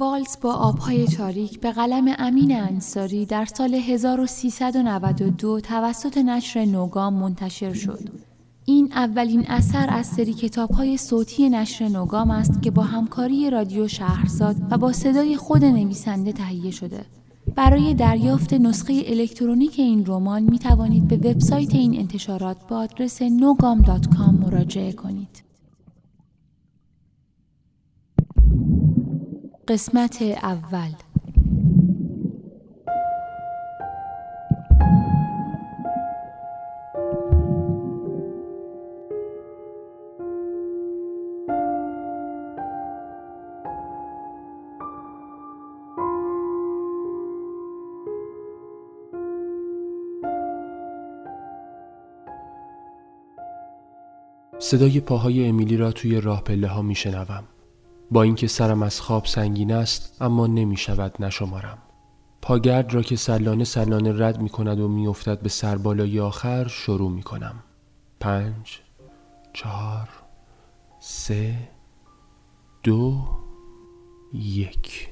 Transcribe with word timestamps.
والز 0.00 0.36
با 0.42 0.52
آبهای 0.52 1.06
تاریک 1.06 1.60
به 1.60 1.72
قلم 1.72 2.14
امین 2.18 2.56
انصاری 2.56 3.26
در 3.26 3.44
سال 3.44 3.74
1392 3.74 5.60
توسط 5.60 6.18
نشر 6.18 6.64
نوگام 6.64 7.14
منتشر 7.14 7.72
شد. 7.72 7.98
این 8.64 8.92
اولین 8.92 9.44
اثر 9.48 9.86
از 9.90 10.06
سری 10.06 10.34
کتاب 10.34 10.70
های 10.70 10.96
صوتی 10.96 11.50
نشر 11.50 11.88
نوگام 11.88 12.30
است 12.30 12.62
که 12.62 12.70
با 12.70 12.82
همکاری 12.82 13.50
رادیو 13.50 13.88
شهرزاد 13.88 14.56
و 14.70 14.78
با 14.78 14.92
صدای 14.92 15.36
خود 15.36 15.64
نویسنده 15.64 16.32
تهیه 16.32 16.70
شده. 16.70 17.04
برای 17.54 17.94
دریافت 17.94 18.52
نسخه 18.52 19.02
الکترونیک 19.06 19.74
این 19.78 20.06
رمان 20.06 20.42
می 20.42 20.58
توانید 20.58 21.08
به 21.08 21.16
وبسایت 21.16 21.74
این 21.74 21.98
انتشارات 21.98 22.56
با 22.68 22.76
آدرس 22.76 23.22
nogam.com 23.22 24.44
مراجعه 24.44 24.92
کنید. 24.92 25.49
قسمت 29.70 30.22
اول 30.22 30.94
صدای 54.58 55.00
پاهای 55.00 55.48
امیلی 55.48 55.76
را 55.76 55.92
توی 55.92 56.20
راه 56.20 56.44
پله 56.44 56.68
ها 56.68 56.82
می 56.82 56.94
شنوم. 56.94 57.59
با 58.10 58.22
اینکه 58.22 58.46
سرم 58.46 58.82
از 58.82 59.00
خواب 59.00 59.26
سنگین 59.26 59.72
است 59.72 60.22
اما 60.22 60.46
نمی 60.46 60.76
شود 60.76 61.22
نشمارم. 61.22 61.78
پاگرد 62.42 62.94
را 62.94 63.02
که 63.02 63.16
سلانه 63.16 63.64
سلانه 63.64 64.26
رد 64.26 64.42
می 64.42 64.48
کند 64.48 64.80
و 64.80 64.88
می 64.88 65.06
افتد 65.06 65.40
به 65.40 65.48
سربالای 65.48 66.20
آخر 66.20 66.68
شروع 66.68 67.10
می 67.10 67.22
کنم. 67.22 67.54
پنج، 68.20 68.80
چهار، 69.52 70.08
سه، 71.00 71.54
دو، 72.82 73.22
یک 74.32 75.08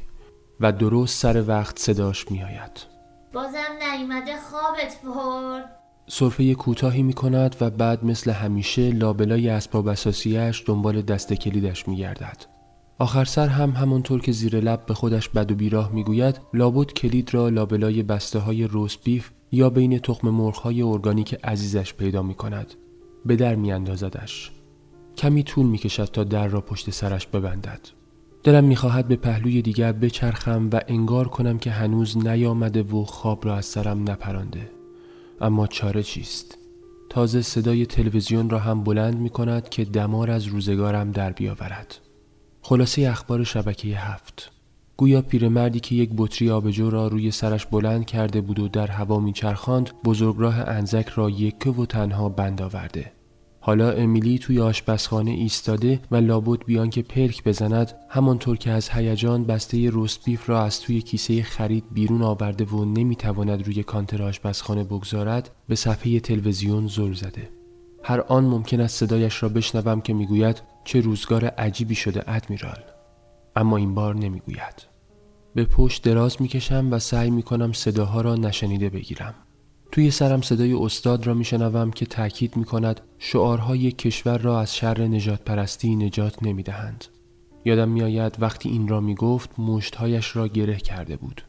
و 0.61 0.73
درست 0.73 1.19
سر 1.19 1.45
وقت 1.49 1.79
صداش 1.79 2.31
می 2.31 2.43
آید. 2.43 2.87
بازم 3.33 3.59
نیومده 3.93 4.33
خوابت 4.51 5.01
برد 5.05 5.79
صرفه 6.11 6.55
کوتاهی 6.55 7.03
می 7.03 7.13
کند 7.13 7.57
و 7.61 7.71
بعد 7.71 8.05
مثل 8.05 8.31
همیشه 8.31 8.91
لابلای 8.91 9.49
اسباب 9.49 9.89
اساسیش 9.89 10.63
دنبال 10.67 11.03
دست 11.03 11.33
کلیدش 11.33 11.89
می 11.89 11.97
گردد. 11.97 12.58
آخر 13.01 13.25
سر 13.25 13.49
هم 13.49 13.71
همانطور 13.71 14.21
که 14.21 14.33
زیر 14.33 14.61
لب 14.61 14.87
به 14.87 14.95
خودش 14.95 15.29
بد 15.29 15.53
و 15.53 15.55
بیراه 15.55 15.93
می‌گوید 15.93 16.41
لابد 16.55 16.93
کلید 16.93 17.35
را 17.35 17.49
لابلای 17.49 18.03
بسته 18.03 18.39
های 18.39 18.65
روس 18.65 18.97
بیف 18.97 19.31
یا 19.53 19.71
بین 19.71 19.99
تخم 19.99 20.31
مرغ 20.31 20.55
های 20.55 20.83
ارگانیک 20.83 21.35
عزیزش 21.45 21.95
پیدا 21.95 22.23
می 22.23 22.35
کند. 22.35 22.75
به 23.27 23.37
در 23.37 23.55
می 23.55 23.73
اندازدش. 23.73 24.51
کمی 25.17 25.43
طول 25.43 25.67
می 25.67 25.79
کشد 25.79 26.05
تا 26.05 26.25
در 26.25 26.49
را 26.49 26.61
پشت 26.61 26.91
سرش 26.91 27.27
ببندد. 27.27 27.81
دلم 28.43 28.65
می‌خواهد 28.65 29.09
به 29.09 29.17
پهلوی 29.17 29.63
دیگر 29.63 29.93
بچرخم 29.93 30.71
و 30.73 30.81
انگار 30.89 31.29
کنم 31.29 31.59
که 31.59 31.71
هنوز 31.71 32.19
نیامده 32.19 32.83
و 32.83 33.05
خواب 33.05 33.45
را 33.45 33.57
از 33.57 33.67
سرم 33.67 34.11
نپرانده. 34.11 34.71
اما 35.41 35.67
چاره 35.67 36.03
چیست؟ 36.03 36.59
تازه 37.11 37.43
صدای 37.43 37.87
تلویزیون 37.87 38.51
را 38.51 38.59
هم 38.59 38.85
بلند 38.85 39.19
می 39.19 39.31
کند 39.31 39.69
که 39.69 39.85
دمار 39.85 40.31
از 40.31 40.47
روزگارم 40.47 41.11
در 41.11 41.33
بیاورد. 41.33 42.08
خلاصه 42.69 43.09
اخبار 43.11 43.45
شبکه 43.45 43.89
هفت. 43.89 44.53
گویا 44.97 45.23
پیرمردی 45.23 45.81
که 45.81 45.95
یک 45.95 46.11
بطری 46.17 46.51
آبجو 46.51 46.91
را 46.91 47.09
روی 47.09 47.31
سرش 47.31 47.67
بلند 47.67 48.07
کرده 48.07 48.41
بود 48.41 48.59
و 48.59 48.69
در 48.69 48.87
هوا 48.87 49.21
میچرخاند 49.21 49.91
بزرگراه 50.05 50.61
انزک 50.61 51.09
را 51.09 51.31
یکه 51.31 51.71
و 51.71 51.87
تنها 51.87 52.29
بند 52.29 52.63
آورده. 52.63 53.13
حالا 53.61 53.91
امیلی 53.91 54.39
توی 54.39 54.61
آشپزخانه 54.61 55.31
ایستاده 55.31 56.01
و 56.11 56.17
لابد 56.17 56.65
بیان 56.65 56.91
که 56.91 57.03
پلک 57.03 57.45
بزند 57.45 57.93
همانطور 58.09 58.57
که 58.57 58.71
از 58.71 58.89
هیجان 58.89 59.45
بسته 59.45 59.93
بیف 60.25 60.49
را 60.49 60.63
از 60.63 60.81
توی 60.81 61.03
کیسه 61.03 61.43
خرید 61.43 61.85
بیرون 61.93 62.23
آورده 62.23 62.65
و 62.65 62.85
نمی‌تواند 62.85 63.67
روی 63.67 63.83
کانتر 63.83 64.23
آشپزخانه 64.23 64.85
بگذارد 64.85 65.51
به 65.69 65.75
صفحه 65.75 66.21
تلویزیون 66.21 66.87
زل 66.87 67.13
زده. 67.13 67.49
هر 68.03 68.21
آن 68.21 68.45
ممکن 68.45 68.81
است 68.81 68.99
صدایش 68.99 69.43
را 69.43 69.49
بشنوم 69.49 70.01
که 70.01 70.15
می‌گوید 70.15 70.63
چه 70.85 71.01
روزگار 71.01 71.45
عجیبی 71.45 71.95
شده 71.95 72.31
ادمیرال. 72.31 72.79
اما 73.57 73.77
این 73.77 73.95
بار 73.95 74.15
نمی‌گوید. 74.15 74.87
به 75.55 75.65
پشت 75.65 76.03
دراز 76.03 76.43
می‌کشم 76.43 76.89
و 76.91 76.99
سعی 76.99 77.31
می‌کنم 77.31 77.73
صداها 77.73 78.21
را 78.21 78.35
نشنیده 78.35 78.89
بگیرم. 78.89 79.35
توی 79.93 80.11
سرم 80.11 80.43
صدای 80.43 80.73
استاد 80.73 81.27
را 81.27 81.35
میشنوم 81.35 81.91
که 81.91 82.07
تاکید 82.07 82.57
می‌کند 82.57 83.01
شعارهای 83.19 83.93
کشور 83.93 84.39
را 84.39 84.61
از 84.61 84.77
شر 84.77 85.01
نجات 85.01 85.43
پرستی 85.43 85.97
نجات 85.97 86.43
نمی‌دهند. 86.43 87.05
یادم 87.65 87.89
میآید 87.89 88.37
وقتی 88.39 88.69
این 88.69 88.89
را 88.89 89.01
می‌گفت 89.01 89.51
مشتهایش 89.59 90.37
را 90.37 90.49
گره 90.49 90.77
کرده 90.77 91.17
بود. 91.17 91.43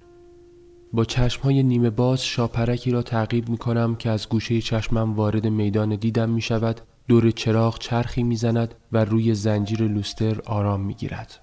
با 0.93 1.05
چشمهای 1.05 1.63
نیمه 1.63 1.89
باز 1.89 2.25
شاپرکی 2.25 2.91
را 2.91 3.01
تعقیب 3.01 3.49
می 3.49 3.57
کنم 3.57 3.95
که 3.95 4.09
از 4.09 4.29
گوشه 4.29 4.61
چشمم 4.61 5.13
وارد 5.13 5.47
میدان 5.47 5.95
دیدم 5.95 6.29
می 6.29 6.41
شود 6.41 6.81
دور 7.09 7.31
چراغ 7.31 7.79
چرخی 7.79 8.23
می‌زند 8.23 8.75
و 8.91 9.05
روی 9.05 9.33
زنجیر 9.33 9.81
لوستر 9.81 10.41
آرام 10.45 10.81
می 10.81 10.93
گیرد. 10.93 11.39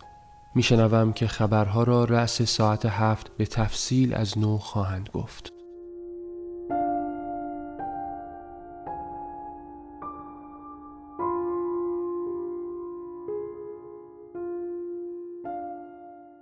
می 0.54 0.62
شنوم 0.62 1.12
که 1.12 1.27
خبرها 1.27 1.82
را 1.82 2.04
رأس 2.04 2.43
ساعت 2.43 2.87
هفت 2.87 3.37
به 3.37 3.47
تفصیل 3.47 4.15
از 4.15 4.38
نو 4.38 4.59
خواهند 4.59 5.09
گفت. 5.12 5.53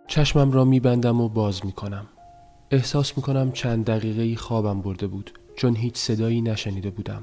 چشمم 0.06 0.52
را 0.52 0.64
میبندم 0.64 1.20
و 1.20 1.28
باز 1.28 1.66
می 1.66 1.72
کنم. 1.72 2.06
احساس 2.70 3.16
می 3.16 3.22
کنم 3.22 3.52
چند 3.52 3.84
دقیقه 3.84 4.36
خوابم 4.36 4.80
برده 4.80 5.06
بود 5.06 5.30
چون 5.56 5.76
هیچ 5.76 5.96
صدایی 5.96 6.42
نشنیده 6.42 6.90
بودم. 6.90 7.22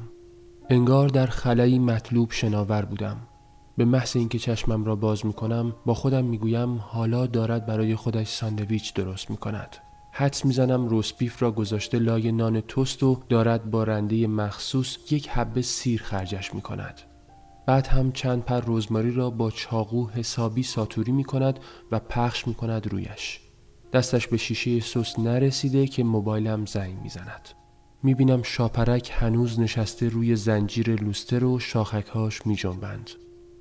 انگار 0.71 1.09
در 1.09 1.25
خلایی 1.25 1.79
مطلوب 1.79 2.31
شناور 2.31 2.85
بودم 2.85 3.17
به 3.77 3.85
محض 3.85 4.15
اینکه 4.15 4.39
چشمم 4.39 4.83
را 4.83 4.95
باز 4.95 5.25
می 5.25 5.33
کنم 5.33 5.73
با 5.85 5.93
خودم 5.93 6.25
می 6.25 6.37
گویم 6.37 6.77
حالا 6.77 7.27
دارد 7.27 7.65
برای 7.65 7.95
خودش 7.95 8.27
ساندویچ 8.27 8.93
درست 8.93 9.29
می 9.29 9.37
کند 9.37 9.77
حدس 10.11 10.45
می‌زنم 10.45 10.87
روسپیف 10.87 11.41
را 11.41 11.51
گذاشته 11.51 11.99
لای 11.99 12.31
نان 12.31 12.61
توست 12.61 13.03
و 13.03 13.19
دارد 13.29 13.71
با 13.71 13.83
رنده 13.83 14.27
مخصوص 14.27 14.97
یک 15.11 15.29
حبه 15.29 15.61
سیر 15.61 16.01
خرجش 16.03 16.53
می 16.53 16.61
کند. 16.61 17.01
بعد 17.65 17.87
هم 17.87 18.11
چند 18.11 18.43
پر 18.45 18.63
رزماری 18.67 19.11
را 19.11 19.29
با 19.29 19.51
چاقو 19.51 20.07
حسابی 20.09 20.63
ساتوری 20.63 21.11
می 21.11 21.23
کند 21.23 21.59
و 21.91 21.99
پخش 21.99 22.47
می 22.47 22.53
کند 22.53 22.87
رویش. 22.87 23.39
دستش 23.93 24.27
به 24.27 24.37
شیشه 24.37 24.79
سس 24.79 25.19
نرسیده 25.19 25.87
که 25.87 26.03
موبایلم 26.03 26.65
زنگ 26.65 26.97
می 27.03 27.09
زند. 27.09 27.60
می‌بینم 28.03 28.43
شاپرک 28.43 29.11
هنوز 29.13 29.59
نشسته 29.59 30.09
روی 30.09 30.35
زنجیر 30.35 31.01
لوستر 31.01 31.43
و 31.43 31.59
شاخکهاش 31.59 32.47
میجنبند. 32.47 33.09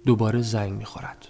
دوباره 0.07 0.43
زنگ 0.43 0.73
می‌خورد. 0.73 1.29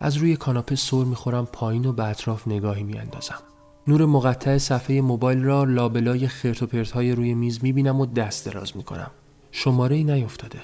از 0.00 0.16
روی 0.16 0.36
کاناپه 0.36 0.76
سر 0.76 1.04
می‌خورم 1.04 1.48
پایین 1.52 1.86
و 1.86 1.92
به 1.92 2.04
اطراف 2.04 2.48
نگاهی 2.48 2.82
میاندازم. 2.82 3.38
نور 3.86 4.06
مقطع 4.06 4.58
صفحه 4.58 5.00
موبایل 5.00 5.42
را 5.42 5.64
لابلای 5.64 6.28
خرت 6.28 6.62
و 6.62 6.66
پرت 6.66 6.90
های 6.90 7.12
روی 7.12 7.34
میز 7.34 7.58
می‌بینم 7.62 8.00
و 8.00 8.06
دست 8.06 8.46
دراز 8.46 8.76
می‌کنم. 8.76 9.10
شماره 9.52 9.96
ای 9.96 10.04
نیفتاده. 10.04 10.60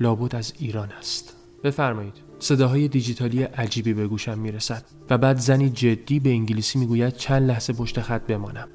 لابد 0.00 0.36
از 0.36 0.52
ایران 0.58 0.88
است. 0.98 1.36
بفرمایید. 1.64 2.14
صداهای 2.38 2.88
دیجیتالی 2.88 3.42
عجیبی 3.42 3.94
به 3.94 4.06
گوشم 4.06 4.38
می‌رسد 4.38 4.84
و 5.10 5.18
بعد 5.18 5.38
زنی 5.38 5.70
جدی 5.70 6.20
به 6.20 6.30
انگلیسی 6.30 6.78
می‌گوید 6.78 7.16
چند 7.16 7.48
لحظه 7.48 7.72
پشت 7.72 8.00
خط 8.00 8.22
بمانم. 8.22 8.68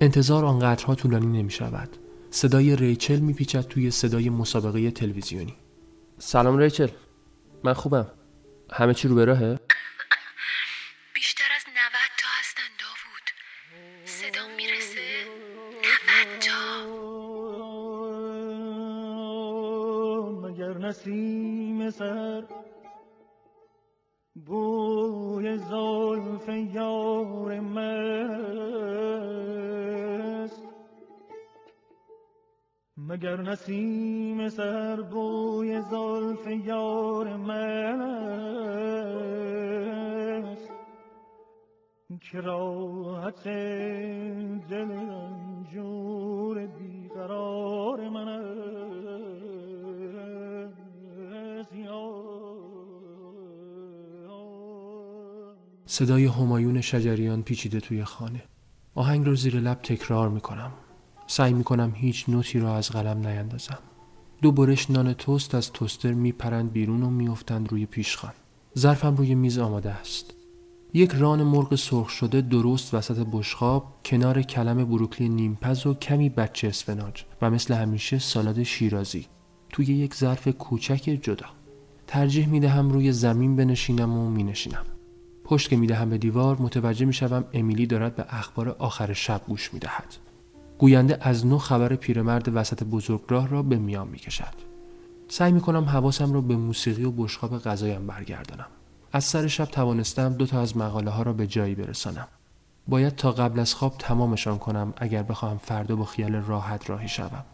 انتظار 0.00 0.44
آنقدرها 0.44 0.94
طولانی 0.94 1.26
نمی 1.26 1.50
شود 1.50 1.88
صدای 2.34 2.76
ریچل 2.76 3.16
میپیچد 3.18 3.60
توی 3.60 3.90
صدای 3.90 4.30
مسابقه 4.30 4.90
تلویزیونی. 4.90 5.56
سلام 6.18 6.58
ریچل. 6.58 6.88
من 7.64 7.72
خوبم. 7.72 8.10
همه 8.72 8.94
چی 8.94 9.08
رو 9.08 9.14
به 9.14 9.24
راهه؟ 9.24 9.58
بیشتر 11.14 11.44
از 11.56 11.62
90 11.68 11.76
تا 12.18 12.28
هستن 12.40 12.62
داوود 12.80 13.30
صدا 14.04 14.48
می‌رسه 14.56 15.24
90 16.28 16.38
تا. 16.40 16.82
مگر 20.48 20.78
نسیم 20.88 21.90
سر 21.90 22.44
بوی 24.34 25.58
زلف 25.58 26.48
یار 26.74 27.60
مست 27.60 29.51
مگر 33.12 33.40
نسیم 33.40 34.48
سر 34.48 35.02
بوی 35.02 35.80
زلف 35.90 36.46
یار 36.66 37.36
مست 37.36 37.52
که 42.20 42.40
راحت 42.40 43.44
دل 44.68 44.90
رنجور 44.90 46.66
بیقرار 46.66 48.08
من 48.08 48.28
است 48.28 48.52
صدای 55.86 56.26
همایون 56.26 56.80
شجریان 56.80 57.42
پیچیده 57.42 57.80
توی 57.80 58.04
خانه. 58.04 58.42
آهنگ 58.94 59.26
رو 59.26 59.34
زیر 59.34 59.56
لب 59.56 59.82
تکرار 59.82 60.28
می‌کنم. 60.28 60.72
سعی 61.26 61.52
می‌کنم 61.52 61.92
هیچ 61.94 62.28
نوتی 62.28 62.58
را 62.58 62.76
از 62.76 62.90
قلم 62.90 63.26
نیندازم. 63.26 63.78
دو 64.42 64.52
برش 64.52 64.90
نان 64.90 65.12
توست 65.12 65.54
از 65.54 65.72
توستر 65.72 66.12
میپرند 66.12 66.72
بیرون 66.72 67.02
و 67.02 67.10
میافتند 67.10 67.70
روی 67.70 67.86
پیشخان. 67.86 68.32
ظرفم 68.78 69.16
روی 69.16 69.34
میز 69.34 69.58
آماده 69.58 69.90
است. 69.90 70.34
یک 70.94 71.10
ران 71.12 71.42
مرغ 71.42 71.74
سرخ 71.74 72.08
شده 72.08 72.40
درست 72.40 72.94
وسط 72.94 73.26
بشخاب 73.32 73.94
کنار 74.04 74.42
کلم 74.42 74.84
بروکلی 74.84 75.28
نیمپز 75.28 75.86
و 75.86 75.94
کمی 75.94 76.28
بچه 76.28 76.68
اسفناج 76.68 77.24
و 77.42 77.50
مثل 77.50 77.74
همیشه 77.74 78.18
سالاد 78.18 78.62
شیرازی. 78.62 79.26
توی 79.70 79.86
یک 79.86 80.14
ظرف 80.14 80.48
کوچک 80.48 81.18
جدا. 81.22 81.46
ترجیح 82.06 82.48
می‌دهم 82.48 82.90
روی 82.90 83.12
زمین 83.12 83.56
بنشینم 83.56 84.18
و 84.18 84.30
مینشینم. 84.30 84.84
پشت 85.44 85.70
که 85.70 85.76
می‌دهم 85.76 86.10
به 86.10 86.18
دیوار 86.18 86.56
متوجه 86.60 87.06
می‌شوم 87.06 87.44
امیلی 87.52 87.86
دارد 87.86 88.16
به 88.16 88.24
اخبار 88.28 88.68
آخر 88.68 89.12
شب 89.12 89.42
گوش 89.48 89.74
می‌دهد. 89.74 90.16
گوینده 90.78 91.18
از 91.20 91.46
نو 91.46 91.58
خبر 91.58 91.96
پیرمرد 91.96 92.56
وسط 92.56 92.82
بزرگراه 92.82 93.48
را 93.48 93.62
به 93.62 93.76
میان 93.76 94.08
می‌کشد. 94.08 94.54
سعی 95.28 95.52
می‌کنم 95.52 95.84
حواسم 95.84 96.32
را 96.32 96.40
به 96.40 96.56
موسیقی 96.56 97.04
و 97.04 97.10
بشقاب 97.10 97.58
غذایم 97.58 98.06
برگردانم. 98.06 98.66
از 99.12 99.24
سر 99.24 99.46
شب 99.46 99.64
توانستم 99.64 100.32
دو 100.34 100.46
تا 100.46 100.60
از 100.60 100.76
مقاله 100.76 101.10
ها 101.10 101.22
را 101.22 101.32
به 101.32 101.46
جایی 101.46 101.74
برسانم. 101.74 102.28
باید 102.88 103.16
تا 103.16 103.32
قبل 103.32 103.60
از 103.60 103.74
خواب 103.74 103.94
تمامشان 103.98 104.58
کنم 104.58 104.94
اگر 104.96 105.22
بخواهم 105.22 105.58
فردا 105.58 105.96
با 105.96 106.04
خیال 106.04 106.34
راحت 106.34 106.90
راهی 106.90 107.08
شوم. 107.08 107.44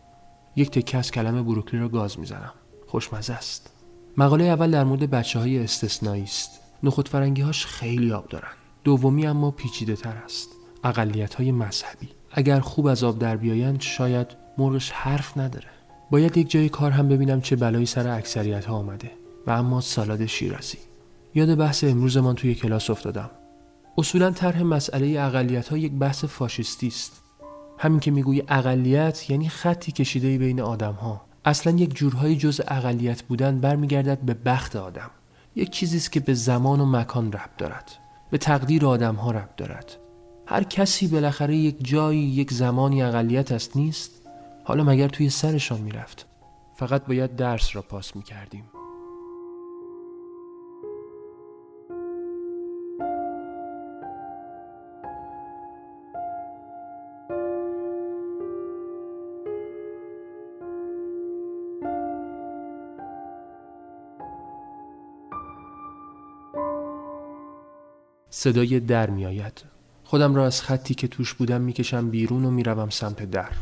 یک 0.57 0.71
تکه 0.71 0.99
از 0.99 1.11
کلم 1.11 1.45
بروکلی 1.45 1.81
را 1.81 1.89
گاز 1.89 2.19
می‌زنم. 2.19 2.53
خوشمزه 2.87 3.33
است. 3.33 3.71
مقاله 4.17 4.45
اول 4.45 4.71
در 4.71 4.85
مورد 4.85 5.11
بچه 5.11 5.39
های 5.39 5.65
استثنایی 5.65 6.23
است. 6.23 6.51
نخود 6.83 7.09
فرنگی 7.09 7.43
هاش 7.43 7.67
خیلی 7.67 8.13
آب 8.13 8.29
دارن. 8.29 8.53
دومی 8.85 9.27
اما 9.27 9.51
پیچیده 9.51 9.97
تر 9.97 10.17
است. 10.25 10.49
اقلیت 10.85 11.35
های 11.35 11.53
مذهبی. 11.53 12.09
اگر 12.31 12.61
خوب 12.61 12.87
از 12.87 13.05
آب 13.05 13.19
در 13.19 13.37
بیایند 13.37 13.81
شاید 13.81 14.27
مرغش 14.59 14.91
حرف 14.91 15.39
نداره. 15.39 15.69
باید 16.11 16.37
یک 16.37 16.51
جای 16.51 16.69
کار 16.69 16.91
هم 16.91 17.09
ببینم 17.09 17.41
چه 17.41 17.57
بلایی 17.57 17.87
سر 17.87 18.09
اکثریت 18.09 18.65
ها 18.65 18.75
آمده. 18.75 19.11
و 19.47 19.51
اما 19.51 19.81
سالاد 19.81 20.27
شیرازی. 20.27 20.79
یاد 21.35 21.55
بحث 21.55 21.85
امروزمان 21.85 22.35
توی 22.35 22.55
کلاس 22.55 22.91
افتادم. 22.91 23.31
اصولا 23.99 24.31
طرح 24.31 24.63
مسئله 24.63 25.21
اقلیت 25.21 25.69
ها 25.69 25.77
یک 25.77 25.93
بحث 25.93 26.25
فاشisتی 26.25 26.87
است. 26.87 27.23
همین 27.79 28.01
که 28.01 28.11
میگوی 28.11 28.43
اقلیت 28.49 29.31
یعنی 29.31 29.49
خطی 29.49 29.93
کشیده 29.93 30.39
بین 30.39 30.61
آدم 30.61 30.93
ها 30.93 31.21
اصلا 31.45 31.73
یک 31.73 31.95
جورهای 31.95 32.37
جز 32.37 32.61
اقلیت 32.69 33.23
بودن 33.23 33.61
برمیگردد 33.61 34.21
به 34.21 34.35
بخت 34.35 34.77
آدم. 34.77 35.11
یک 35.57 35.71
چیزی 35.71 35.97
است 35.97 36.13
که 36.13 36.21
به 36.21 36.35
زمان 36.35 36.81
و 36.81 36.87
مکان 36.87 37.33
ربط 37.33 37.57
دارد. 37.59 37.91
به 38.31 38.39
تقدیر 38.39 38.87
آدم 38.87 39.15
ها 39.15 39.31
ربط 39.31 39.57
دارد. 39.57 39.97
هر 40.51 40.63
کسی 40.63 41.07
بالاخره 41.09 41.57
یک 41.57 41.77
جایی 41.89 42.21
یک 42.21 42.53
زمانی 42.53 43.03
اقلیت 43.03 43.53
است 43.53 43.77
نیست؟ 43.77 44.23
حالا 44.65 44.85
مگر 44.85 45.09
توی 45.09 45.31
سرشان 45.31 45.81
می‌رفت؟ 45.81 46.27
فقط 46.77 47.07
باید 47.07 47.37
درس 47.37 47.77
را 47.77 47.83
پاس 47.83 48.17
می‌کردیم. 48.17 48.65
صدای 68.31 68.81
در 68.81 69.11
می 69.11 69.27
آید. 69.27 69.78
خودم 70.09 70.35
را 70.35 70.47
از 70.47 70.63
خطی 70.63 70.95
که 70.95 71.09
توش 71.09 71.35
بودم 71.35 71.61
می‌کشم 71.61 72.11
بیرون 72.11 72.45
و 72.45 72.51
می‌روم 72.51 72.91
سمت 72.91 73.31
در. 73.31 73.53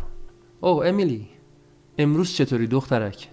او 0.61 0.85
امیلی 0.85 1.29
امروز 1.99 2.33
چطوری 2.33 2.67
دخترک؟ 2.67 3.29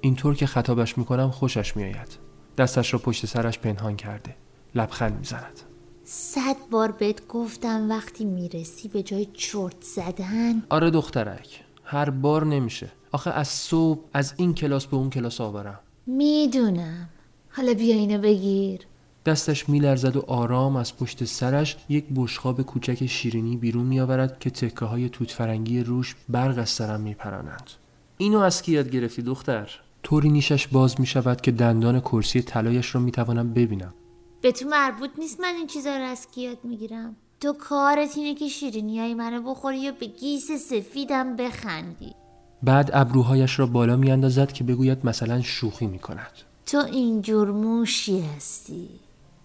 اینطور 0.00 0.34
که 0.34 0.46
خطابش 0.46 0.98
می‌کنم 0.98 1.30
خوشش 1.30 1.76
میآید. 1.76 2.18
دستش 2.58 2.92
را 2.92 2.98
پشت 2.98 3.26
سرش 3.26 3.58
پنهان 3.58 3.96
کرده. 3.96 4.36
لبخند 4.74 5.18
می‌زند. 5.18 5.60
صد 6.04 6.56
بار 6.70 6.92
بهت 6.92 7.26
گفتم 7.26 7.90
وقتی 7.90 8.24
می‌رسی 8.24 8.88
به 8.88 9.02
جای 9.02 9.26
چرت 9.32 9.82
زدن 9.82 10.62
آره 10.68 10.90
دخترک. 10.90 11.64
هر 11.84 12.10
بار 12.10 12.46
نمیشه. 12.46 12.88
آخه 13.12 13.30
از 13.30 13.48
صبح 13.48 14.00
از 14.12 14.34
این 14.36 14.54
کلاس 14.54 14.86
به 14.86 14.96
اون 14.96 15.10
کلاس 15.10 15.40
آورم. 15.40 15.80
می‌دونم 16.06 17.08
حالا 17.50 17.74
بیا 17.74 17.94
اینو 17.94 18.18
بگیر 18.18 18.80
دستش 19.26 19.68
میلرزد 19.68 20.16
و 20.16 20.24
آرام 20.26 20.76
از 20.76 20.96
پشت 20.96 21.24
سرش 21.24 21.76
یک 21.88 22.04
بشقاب 22.16 22.62
کوچک 22.62 23.06
شیرینی 23.06 23.56
بیرون 23.56 23.86
میآورد 23.86 24.38
که 24.38 24.50
تکه 24.50 24.84
های 24.84 25.08
توت 25.08 25.30
فرنگی 25.30 25.80
روش 25.80 26.16
برق 26.28 26.58
از 26.58 26.70
سرم 26.70 27.00
میپرانند. 27.00 27.70
اینو 28.18 28.38
از 28.38 28.62
کی 28.62 28.72
یاد 28.72 28.90
گرفتی 28.90 29.22
دختر؟ 29.22 29.70
طوری 30.02 30.28
نیشش 30.28 30.66
باز 30.66 31.00
می 31.00 31.06
شود 31.06 31.40
که 31.40 31.52
دندان 31.52 32.00
کرسی 32.00 32.42
طلایش 32.42 32.94
را 32.94 33.00
می 33.00 33.12
توانم 33.12 33.54
ببینم. 33.54 33.94
به 34.40 34.52
تو 34.52 34.68
مربوط 34.68 35.10
نیست 35.18 35.40
من 35.40 35.54
این 35.54 35.66
چیزا 35.66 35.96
رو 35.96 36.04
از 36.04 36.26
کی 36.34 36.40
یاد 36.40 36.58
می‌گیرم؟ 36.64 37.16
تو 37.40 37.52
کارت 37.52 38.16
اینه 38.16 38.34
که 38.34 38.48
شیرینی 38.48 39.00
های 39.00 39.14
منو 39.14 39.42
بخوری 39.42 39.78
یا 39.78 39.92
به 40.00 40.06
گیس 40.06 40.50
سفیدم 40.52 41.36
بخندی. 41.36 42.14
بعد 42.62 42.90
ابروهایش 42.92 43.58
را 43.58 43.66
بالا 43.66 43.96
می 43.96 44.10
اندازد 44.10 44.52
که 44.52 44.64
بگوید 44.64 45.06
مثلا 45.06 45.42
شوخی 45.42 45.86
می 45.86 45.98
کند 45.98 46.32
تو 46.66 46.78
اینجور 46.78 47.50
موشی 47.50 48.20
هستی. 48.20 48.88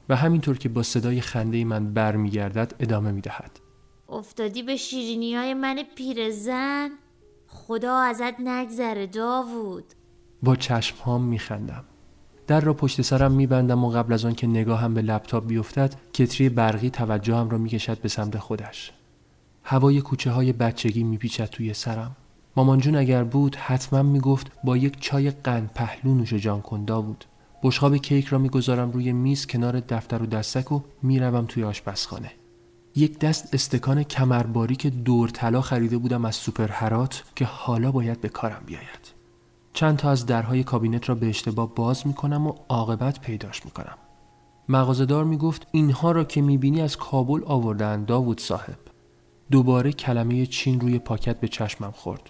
و 0.09 0.15
همینطور 0.15 0.57
که 0.57 0.69
با 0.69 0.83
صدای 0.83 1.21
خنده 1.21 1.65
من 1.65 1.93
برمیگردد 1.93 2.73
ادامه 2.79 3.11
می 3.11 3.21
دهد 3.21 3.59
افتادی 4.09 4.63
به 4.63 4.75
شیرینی 4.75 5.35
های 5.35 5.53
من 5.53 5.83
پیرزن 5.95 6.89
خدا 7.47 7.97
ازت 7.97 8.39
نگذره 8.39 9.07
داوود 9.07 9.85
با 10.43 10.55
چشم 10.55 10.95
هام 10.97 11.23
می 11.23 11.39
خندم. 11.39 11.83
در 12.47 12.61
را 12.61 12.73
پشت 12.73 13.01
سرم 13.01 13.31
می 13.31 13.47
بندم 13.47 13.83
و 13.83 13.89
قبل 13.89 14.13
از 14.13 14.25
آن 14.25 14.35
که 14.35 14.47
نگاهم 14.47 14.93
به 14.93 15.01
لپتاپ 15.01 15.47
بیفتد 15.47 15.95
کتری 16.13 16.49
برقی 16.49 16.89
توجهم 16.89 17.49
را 17.49 17.57
می 17.57 17.69
کشد 17.69 18.01
به 18.01 18.09
سمت 18.09 18.37
خودش. 18.37 18.91
هوای 19.63 20.01
کوچه 20.01 20.31
های 20.31 20.53
بچگی 20.53 21.03
می 21.03 21.17
پیچد 21.17 21.45
توی 21.45 21.73
سرم. 21.73 22.15
مامان 22.55 22.79
جون 22.79 22.95
اگر 22.95 23.23
بود 23.23 23.55
حتما 23.55 24.03
می 24.03 24.19
گفت 24.19 24.51
با 24.63 24.77
یک 24.77 24.99
چای 24.99 25.31
قند 25.31 25.71
پهلو 25.75 26.15
نوش 26.15 26.33
جان 26.33 26.61
کن 26.61 26.85
داوود. 26.85 27.25
بشقاب 27.63 27.97
کیک 27.97 28.25
را 28.25 28.37
می‌گذارم 28.37 28.91
روی 28.91 29.13
میز 29.13 29.47
کنار 29.47 29.79
دفتر 29.79 30.23
و 30.23 30.25
دستک 30.25 30.71
و 30.71 30.81
می‌روم 31.01 31.45
توی 31.45 31.63
آشپزخانه. 31.63 32.31
یک 32.95 33.19
دست 33.19 33.53
استکان 33.53 34.03
کمرباری 34.03 34.75
که 34.75 34.89
دور 34.89 35.29
طلا 35.29 35.61
خریده 35.61 35.97
بودم 35.97 36.25
از 36.25 36.35
سوپر 36.35 36.67
هرات 36.67 37.23
که 37.35 37.45
حالا 37.45 37.91
باید 37.91 38.21
به 38.21 38.29
کارم 38.29 38.61
بیاید. 38.65 39.13
چند 39.73 39.97
تا 39.97 40.09
از 40.09 40.25
درهای 40.25 40.63
کابینت 40.63 41.09
را 41.09 41.15
به 41.15 41.29
اشتباه 41.29 41.75
باز 41.75 42.07
می 42.07 42.13
کنم 42.13 42.47
و 42.47 42.53
عاقبت 42.69 43.19
پیداش 43.21 43.65
می 43.65 43.71
کنم. 43.71 43.97
مغازهدار 44.69 45.23
می 45.23 45.37
گفت 45.37 45.67
اینها 45.71 46.11
را 46.11 46.23
که 46.23 46.41
می 46.41 46.57
بینی 46.57 46.81
از 46.81 46.97
کابل 46.97 47.41
آوردن 47.45 48.05
داوود 48.05 48.39
صاحب. 48.39 48.77
دوباره 49.51 49.91
کلمه 49.91 50.45
چین 50.45 50.79
روی 50.79 50.99
پاکت 50.99 51.39
به 51.39 51.47
چشمم 51.47 51.91
خورد. 51.91 52.29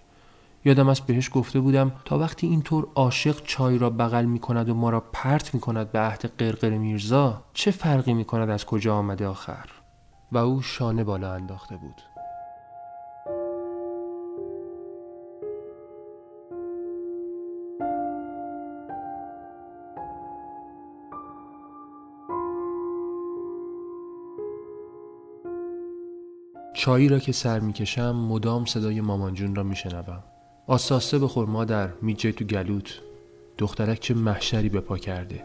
یادم 0.65 0.89
است 0.89 1.05
بهش 1.05 1.29
گفته 1.33 1.59
بودم 1.59 1.91
تا 2.05 2.17
وقتی 2.17 2.47
اینطور 2.47 2.87
عاشق 2.95 3.43
چای 3.43 3.77
را 3.77 3.89
بغل 3.89 4.25
می 4.25 4.39
کند 4.39 4.69
و 4.69 4.73
ما 4.73 4.89
را 4.89 4.99
پرت 5.13 5.53
می 5.53 5.59
کند 5.59 5.91
به 5.91 5.99
عهد 5.99 6.25
قرقر 6.37 6.69
میرزا 6.69 7.43
چه 7.53 7.71
فرقی 7.71 8.13
می 8.13 8.25
کند 8.25 8.49
از 8.49 8.65
کجا 8.65 8.95
آمده 8.95 9.27
آخر؟ 9.27 9.65
و 10.31 10.37
او 10.37 10.61
شانه 10.61 11.03
بالا 11.03 11.33
انداخته 11.33 11.77
بود. 11.77 12.01
چایی 26.73 27.07
را 27.07 27.19
که 27.19 27.31
سر 27.31 27.59
می‌کشم 27.59 28.11
مدام 28.11 28.65
صدای 28.65 29.01
مامانجون 29.01 29.55
را 29.55 29.63
میشنوم. 29.63 30.23
آساسه 30.71 31.19
بخور 31.19 31.47
مادر 31.47 31.89
میجه 32.01 32.31
تو 32.31 32.45
گلوت. 32.45 32.99
دخترک 33.57 33.99
چه 33.99 34.13
محشری 34.13 34.69
به 34.69 34.79
پا 34.79 34.97
کرده. 34.97 35.43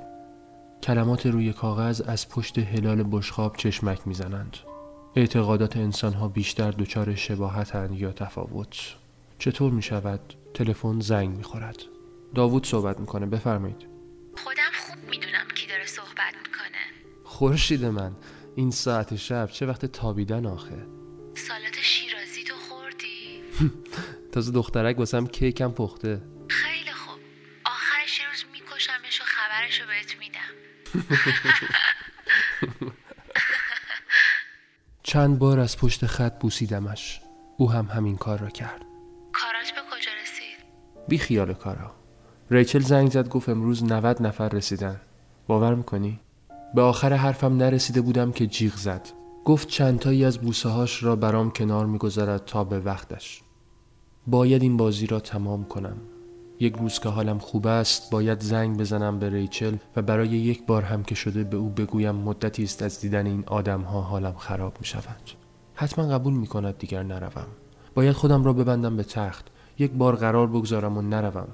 کلمات 0.83 1.27
روی 1.27 1.53
کاغذ 1.53 2.01
از 2.01 2.29
پشت 2.29 2.59
هلال 2.59 3.03
بشخاب 3.03 3.57
چشمک 3.57 3.99
می‌زنند. 4.07 4.57
اعتقادات 5.17 5.77
انسان 5.77 6.13
ها 6.13 6.29
بیشتر 6.29 6.71
دچار 6.71 7.15
شباهتند 7.15 8.01
یا 8.01 8.13
تفاوت. 8.13 8.77
چطور 9.39 9.73
می 9.73 9.83
شود 9.83 10.21
تلفن 10.55 11.01
زنگ 11.01 11.37
می 11.37 11.43
خورد 11.43 11.83
داوود 12.35 12.67
صحبت 12.67 13.01
می‌کنه 13.01 13.27
بفرمایید. 13.27 13.87
خودم 14.45 14.73
خوب 14.87 15.11
می‌دونم 15.11 15.47
کی 15.55 15.67
داره 15.67 15.87
صحبت 15.87 16.35
می‌کنه. 16.45 16.83
خورشید 17.25 17.85
من 17.85 18.13
این 18.57 18.71
ساعت 18.71 19.17
شب 19.17 19.49
چه 19.53 19.67
وقت 19.67 19.87
تابیدن 19.87 20.47
آخه؟ 20.47 20.87
سالات؟ 21.35 21.77
تازه 24.37 24.53
دخترک 24.53 24.99
واسم 24.99 25.27
کیکم 25.27 25.73
پخته. 25.73 26.23
خیلی 26.49 26.91
خوب. 26.91 27.21
آخرش 27.65 28.21
روز 28.21 28.45
میکشمش 28.53 29.21
و 29.21 29.25
خبرش 29.25 29.81
رو 29.81 29.87
بهت 29.87 30.17
میدم. 30.19 30.53
چند 35.03 35.39
بار 35.39 35.61
از 35.61 35.77
پشت 35.79 36.07
خط 36.07 36.39
بوسیدمش. 36.39 37.21
او 37.57 37.71
هم 37.73 37.87
همین 37.87 38.17
کار 38.17 38.39
را 38.39 38.51
کرد. 38.51 38.83
کارات 39.33 39.71
به 39.75 39.81
کجا 39.81 40.11
رسید؟ 40.23 40.67
بی 41.09 41.19
خیال 41.19 41.55
کارا. 41.55 41.95
ریچل 42.51 42.81
زنگ 42.81 43.11
زد 43.11 43.29
گفت 43.29 43.49
امروز 43.49 43.85
90 43.85 44.23
نفر 44.23 44.49
رسیدن. 44.49 45.01
باور 45.47 45.75
می‌کنی؟ 45.75 46.21
به 46.75 46.83
آخر 46.83 47.13
حرفم 47.13 47.57
نرسیده 47.57 48.01
بودم 48.01 48.33
که 48.33 48.47
جیغ 48.47 48.75
زد. 48.77 49.09
گفت 49.45 49.69
چندتایی 49.69 50.25
از 50.25 50.39
بوسه 50.39 50.69
هاش 50.69 51.03
را 51.03 51.17
برام 51.17 51.51
کنار 51.51 51.87
می‌گذارد 51.87 52.45
تا 52.45 52.65
به 52.65 52.81
وقتش. 52.81 53.43
باید 54.27 54.63
این 54.63 54.77
بازی 54.77 55.07
را 55.07 55.21
تمام 55.21 55.65
کنم. 55.65 55.97
یک 56.61 56.77
روز 56.77 56.99
که 56.99 57.09
حالم 57.09 57.39
خوب 57.39 57.67
است 57.67 58.11
باید 58.11 58.41
زنگ 58.41 58.79
بزنم 58.79 59.19
به 59.19 59.31
ریچل 59.31 59.77
و 59.97 60.03
برای 60.03 60.29
یک 60.29 60.67
بار 60.67 60.83
هم 60.83 61.03
که 61.03 61.15
شده 61.15 61.45
به 61.45 61.57
او 61.57 61.69
بگویم 61.69 62.15
مدتی 62.15 62.65
است 62.65 62.83
از 62.83 63.01
دیدن 63.01 63.27
این 63.27 63.45
آدم 63.47 63.81
ها 63.81 64.01
حالم 64.01 64.35
خراب 64.35 64.77
می 64.81 64.87
شود 64.87 65.21
حتما 65.75 66.09
قبول 66.09 66.33
می 66.33 66.47
کند 66.47 66.79
دیگر 66.79 67.03
نروم. 67.03 67.47
باید 67.95 68.13
خودم 68.13 68.45
را 68.45 68.53
ببندم 68.53 68.97
به 68.97 69.03
تخت. 69.03 69.47
یک 69.79 69.91
بار 69.93 70.17
قرار 70.17 70.47
بگذارم 70.47 70.99
و 70.99 71.03
نروم. 71.03 71.49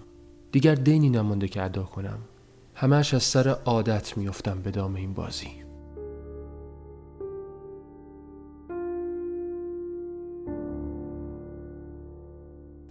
دیگر 0.52 0.75
دینی 0.75 1.11
نمانده 1.11 1.49
که 1.49 1.62
ادا 1.62 1.83
کنم. 1.83 2.19
همش 2.75 3.14
از 3.14 3.23
سر 3.23 3.49
عادت 3.49 4.19
میافتم 4.19 4.62
به 4.62 4.71
دام 4.71 4.95
این 4.95 5.12
بازی. 5.12 5.62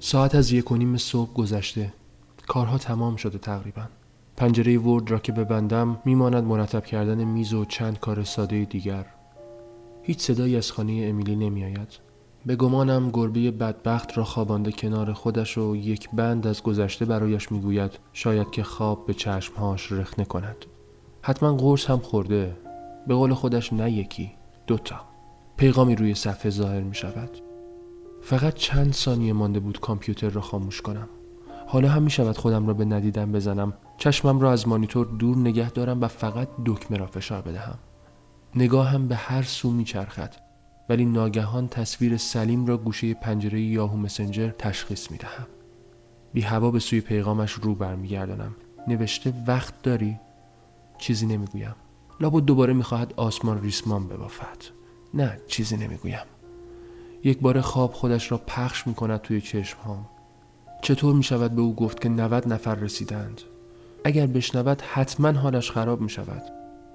ساعت 0.03 0.36
از 0.36 0.51
یک 0.51 0.72
و 0.72 0.77
نیم 0.77 0.98
صبح 0.98 1.34
گذشته. 1.34 1.93
کارها 2.48 2.77
تمام 2.77 3.15
شده 3.15 3.38
تقریبا. 3.38 3.81
پنجره 4.38 4.77
ورد 4.77 5.12
را 5.12 5.20
که 5.20 5.31
ببندم 5.31 6.01
میماند 6.05 6.43
مرتب 6.43 6.86
کردن 6.86 7.24
میز 7.24 7.53
و 7.53 7.65
چند 7.65 8.00
کار 8.00 8.24
ساده 8.24 8.65
دیگر. 8.65 9.05
هیچ 10.03 10.20
صدایی 10.20 10.58
از 10.58 10.72
خانه 10.72 11.05
امیلی 11.10 11.36
نمیآید. 11.36 12.00
به 12.46 12.55
گمانم 12.55 13.10
گربه 13.12 13.51
بدبخت 13.51 14.17
را 14.17 14.24
خوابانده 14.24 14.72
کنار 14.72 15.13
خودش 15.13 15.58
و 15.58 15.75
یک 15.75 16.10
بند 16.13 16.48
از 16.48 16.63
گذشته 16.63 17.05
برایش 17.05 17.51
می‌گوید 17.51 18.00
شاید 18.13 18.51
که 18.51 18.63
خواب 18.63 19.05
به 19.05 19.13
چشمهاش 19.13 19.91
رخنه 19.91 20.25
کند 20.25 20.65
حتما 21.22 21.53
قرص 21.53 21.89
هم 21.89 22.00
خورده. 22.00 22.58
به 23.08 23.15
قول 23.15 23.34
خودش 23.34 23.74
نه 23.74 23.91
یکی 23.91 24.31
دوتا. 24.67 25.00
پیغامی 25.58 25.96
روی 25.96 26.15
صفحه 26.15 26.51
ظاهر 26.51 26.81
می 26.81 26.96
شود 26.96 27.50
فقط 28.21 28.53
چند 28.53 28.93
ثانیه 28.93 29.33
مانده 29.33 29.59
بود 29.59 29.79
کامپیوتر 29.79 30.29
را 30.29 30.41
خاموش 30.41 30.81
کنم. 30.81 31.09
حالا 31.67 31.89
هم 31.89 32.03
می 32.03 32.09
شود 32.09 32.37
خودم 32.37 32.67
را 32.67 32.73
به 32.73 32.85
ندیدن 32.85 33.31
بزنم. 33.31 33.73
چشمم 33.97 34.39
را 34.39 34.51
از 34.51 34.67
مانیتور 34.67 35.05
دور 35.05 35.37
نگه 35.37 35.69
دارم 35.69 36.01
و 36.01 36.07
فقط 36.07 36.47
دکمه 36.65 36.97
را 36.97 37.07
فشار 37.07 37.41
بدهم. 37.41 37.79
نگاهم 38.55 39.07
به 39.07 39.15
هر 39.15 39.41
سو 39.41 39.71
می 39.71 39.83
چرخد 39.83 40.35
ولی 40.89 41.05
ناگهان 41.05 41.67
تصویر 41.67 42.17
سلیم 42.17 42.65
را 42.65 42.77
گوشه 42.77 43.13
پنجره 43.13 43.61
یاهو 43.61 43.97
مسنجر 43.97 44.49
تشخیص 44.49 45.11
می 45.11 45.17
دهم 45.17 45.47
بی 46.33 46.41
هوا 46.41 46.71
به 46.71 46.79
سوی 46.79 47.01
پیغامش 47.01 47.51
رو 47.51 47.75
برمیگردانم. 47.75 48.55
نوشته 48.87 49.33
وقت 49.47 49.81
داری؟ 49.81 50.19
چیزی 50.97 51.25
نمی‌گویم. 51.25 51.75
لابد 52.19 52.45
دوباره 52.45 52.73
می‌خواهد 52.73 53.13
آسمان 53.17 53.61
ریسمان 53.61 54.07
ببافد. 54.07 54.57
نه 55.13 55.37
چیزی 55.47 55.77
نمی‌گویم. 55.77 56.25
یک 57.23 57.39
بار 57.39 57.61
خواب 57.61 57.93
خودش 57.93 58.31
را 58.31 58.37
پخش 58.37 58.87
می 58.87 58.93
کند 58.93 59.21
توی 59.21 59.41
چشم 59.41 59.77
هام. 59.85 60.05
چطور 60.81 61.15
می 61.15 61.23
شود 61.23 61.51
به 61.51 61.61
او 61.61 61.75
گفت 61.75 62.01
که 62.01 62.09
90 62.09 62.47
نفر 62.47 62.75
رسیدند؟ 62.75 63.41
اگر 64.05 64.27
بشنود 64.27 64.81
حتما 64.81 65.31
حالش 65.31 65.71
خراب 65.71 66.01
می 66.01 66.09
شود 66.09 66.43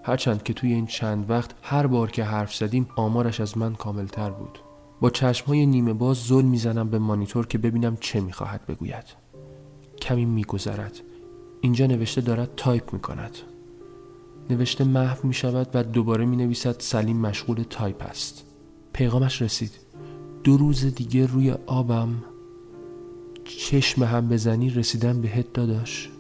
هرچند 0.03 0.43
که 0.43 0.53
توی 0.53 0.73
این 0.73 0.87
چند 0.87 1.31
وقت 1.31 1.51
هر 1.63 1.87
بار 1.87 2.11
که 2.11 2.25
حرف 2.25 2.55
زدیم 2.55 2.89
آمارش 2.97 3.41
از 3.41 3.59
من 3.59 3.75
کاملتر 3.75 4.31
بود. 4.31 4.59
با 5.01 5.11
چشمهای 5.11 5.67
نیمه 5.67 5.93
باز 5.93 6.17
زل 6.17 6.43
می‌زنم 6.43 6.89
به 6.91 6.99
مانیتور 6.99 7.47
که 7.47 7.59
ببینم 7.59 7.97
چه 8.01 8.21
می‌خواهد 8.21 8.67
بگوید. 8.67 9.05
کمی 10.03 10.25
میگذرد. 10.25 11.01
اینجا 11.61 11.87
نوشته 11.87 12.21
دارد 12.21 12.51
تایپ 12.57 12.93
می‌کند. 12.93 13.37
نوشته 14.51 14.85
محو 14.85 15.29
می 15.29 15.35
شود 15.35 15.69
و 15.75 15.83
دوباره 15.83 16.25
می 16.25 16.37
نویسد 16.37 16.77
سلیم 16.79 17.17
مشغول 17.17 17.65
تایپ 17.71 18.03
است. 18.03 18.45
پیغامش 18.93 19.43
رسید. 19.43 19.86
دو 20.47 20.57
روز 20.57 20.95
دیگه 20.95 21.27
روی 21.27 21.51
آبم 21.67 22.09
چشم 23.45 24.03
هم 24.03 24.29
بزنی 24.29 24.71
رسیدن 24.71 25.21
به 25.21 25.29
هد 25.29 25.53
داداش. 25.53 26.11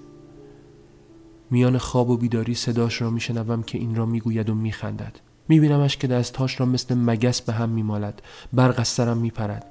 میان 1.51 1.79
خواب 1.79 2.11
و 2.11 2.17
بیداری 2.17 2.55
صداش 2.55 3.03
را 3.03 3.11
میشنوم 3.11 3.63
که 3.63 3.79
این 3.79 3.95
را 3.95 4.07
می‌گوید 4.07 4.51
و 4.51 4.55
میخندد. 4.55 5.21
میبینمش 5.49 5.97
که 5.97 6.07
دستهاش 6.07 6.61
را 6.61 6.67
مثل 6.67 6.95
مگس 6.95 7.41
به 7.43 7.53
هم 7.53 7.69
میمالد. 7.69 8.23
برق 8.53 8.81
از 8.81 8.89
سرم 8.89 9.19
میپرد. 9.19 9.67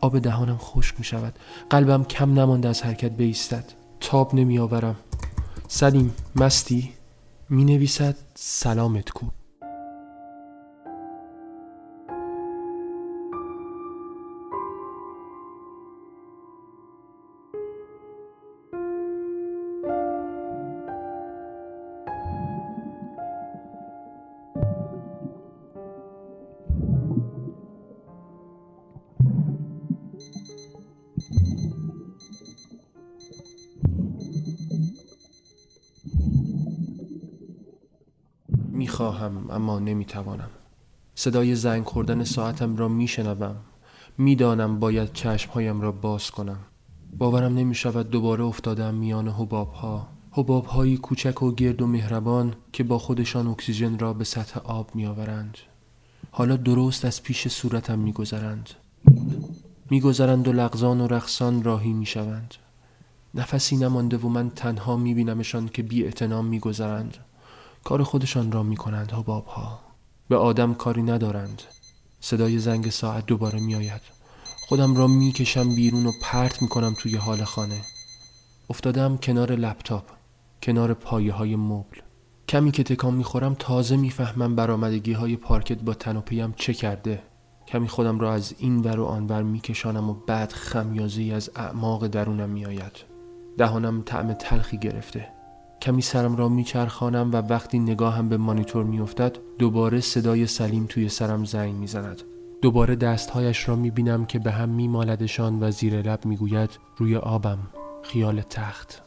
آب 0.00 0.18
دهانم 0.18 0.56
خشک 0.56 0.94
می‌شود. 0.98 1.38
قلبم 1.70 2.04
کم 2.04 2.38
نمانده 2.38 2.68
از 2.68 2.82
حرکت 2.82 3.12
بیستد. 3.12 3.64
تاب 4.00 4.34
نمیآورم. 4.34 4.96
سلیم 5.68 6.14
مستی 6.36 6.90
می‌نویسد. 7.50 8.16
سلامت 8.34 9.10
کو. 9.10 9.26
می‌خواهم 39.00 39.50
اما 39.50 39.78
نمی‌توانم. 39.78 40.50
صدای 41.14 41.54
زنگ 41.54 41.84
خوردن 41.84 42.24
ساعتم 42.24 42.76
را 42.76 42.88
میشنوم. 42.88 43.56
می‌دانم 44.18 44.80
باید 44.80 45.12
چشمهایم 45.12 45.80
را 45.80 45.92
باز 45.92 46.30
کنم. 46.30 46.58
باورم 47.18 47.54
نمی‌شود 47.54 48.10
دوباره 48.10 48.44
افتادم 48.44 48.94
میان 48.94 49.28
حباب 49.28 49.72
ها 49.72 50.08
حباب 50.30 50.66
هایی 50.66 50.96
کوچک 50.96 51.42
و 51.42 51.52
گرد 51.52 51.82
و 51.82 51.86
مهربان 51.86 52.54
که 52.72 52.84
با 52.84 52.98
خودشان 52.98 53.46
اکسیژن 53.46 53.98
را 53.98 54.12
به 54.12 54.24
سطح 54.24 54.60
آب 54.60 54.94
میآورند. 54.94 55.58
حالا 56.30 56.56
درست 56.56 57.04
از 57.04 57.22
پیش 57.22 57.48
صورتم 57.48 57.98
میگذرند. 57.98 58.70
میگذرند 59.90 60.48
و 60.48 60.52
لغزان 60.52 61.00
و 61.00 61.06
رقصان 61.06 61.62
راهی 61.62 61.92
می‌شوند. 61.92 62.54
نفسی 63.34 63.76
نمانده 63.76 64.16
و 64.16 64.28
من 64.28 64.50
تنها 64.50 64.96
میبینمشان 64.96 65.68
که 65.68 65.82
بی 65.82 66.06
اتنام 66.06 66.46
میگذرند. 66.46 67.16
کار 67.84 68.02
خودشان 68.02 68.52
را 68.52 68.62
می 68.62 68.76
کنند 68.76 69.12
حباب 69.12 69.46
ها 69.46 69.80
به 70.28 70.36
آدم 70.36 70.74
کاری 70.74 71.02
ندارند. 71.02 71.62
صدای 72.20 72.58
زنگ 72.58 72.90
ساعت 72.90 73.26
دوباره 73.26 73.60
می 73.60 73.74
آید 73.74 74.00
خودم 74.68 74.96
را 74.96 75.06
می 75.06 75.32
کشم 75.32 75.74
بیرون 75.74 76.06
و 76.06 76.12
پرت 76.22 76.62
می 76.62 76.68
کنم 76.68 76.94
توی 76.98 77.16
حال 77.16 77.44
خانه. 77.44 77.82
افتادم 78.70 79.16
کنار 79.16 79.52
لپتاپ 79.52 80.04
کنار 80.62 80.94
پایه 80.94 81.32
های 81.32 81.56
مبل. 81.56 81.98
کمی 82.48 82.70
که 82.70 82.82
تکان 82.82 83.14
می 83.14 83.24
خورم 83.24 83.54
تازه 83.58 83.96
می‌فهمم 83.96 84.56
برآمدگی 84.56 85.12
های 85.12 85.36
پارکت 85.36 85.78
با 85.82 85.94
تن 85.94 86.52
چه 86.56 86.74
کرده. 86.74 87.22
کمی 87.66 87.88
خودم 87.88 88.18
را 88.18 88.32
از 88.32 88.54
این 88.58 88.80
ور 88.80 89.00
و 89.00 89.04
آنور 89.04 89.42
میکشانم 89.42 90.10
و 90.10 90.14
بعد 90.14 90.52
خمیازی 90.52 91.32
از 91.32 91.50
اعماق 91.56 92.06
درونم 92.06 92.50
میآید. 92.50 93.04
دهانم 93.58 94.02
طعم 94.02 94.32
تلخی 94.32 94.78
گرفته. 94.78 95.39
کمی 95.82 96.02
سرم 96.02 96.36
را 96.36 96.48
میچرخانم 96.48 97.32
و 97.32 97.36
وقتی 97.36 97.78
نگاهم 97.78 98.28
به 98.28 98.36
مانیتور 98.36 98.84
میافتد 98.84 99.38
دوباره 99.58 100.00
صدای 100.00 100.46
سلیم 100.46 100.86
توی 100.88 101.08
سرم 101.08 101.44
زنگ 101.44 101.74
می‌زند. 101.74 102.22
دوباره 102.62 102.96
دستهایش 102.96 103.68
را 103.68 103.76
می‌بینم 103.76 104.26
که 104.26 104.38
به 104.38 104.50
هم 104.50 104.68
میمالدشان 104.68 105.62
و 105.62 105.70
زیر 105.70 106.02
لب 106.02 106.26
می‌گوید 106.26 106.70
روی 106.96 107.16
آبم 107.16 107.58
خیال 108.02 108.40
تخت. 108.40 109.02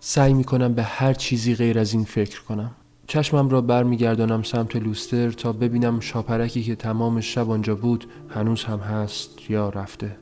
سعی 0.00 0.32
می‌کنم 0.34 0.74
به 0.74 0.82
هر 0.82 1.14
چیزی 1.14 1.54
غیر 1.54 1.78
از 1.78 1.92
این 1.92 2.04
فکر 2.04 2.42
کنم. 2.42 2.70
چشمم 3.06 3.48
را 3.48 3.60
برمیگردانم 3.60 4.42
سمت 4.42 4.76
لوستر 4.76 5.30
تا 5.30 5.52
ببینم 5.52 6.00
شاپرکی 6.00 6.62
که 6.62 6.76
تمام 6.76 7.20
شب 7.20 7.50
آنجا 7.50 7.74
بود 7.74 8.06
هنوز 8.28 8.64
هم 8.64 8.78
هست 8.78 9.50
یا 9.50 9.68
رفته. 9.68 10.16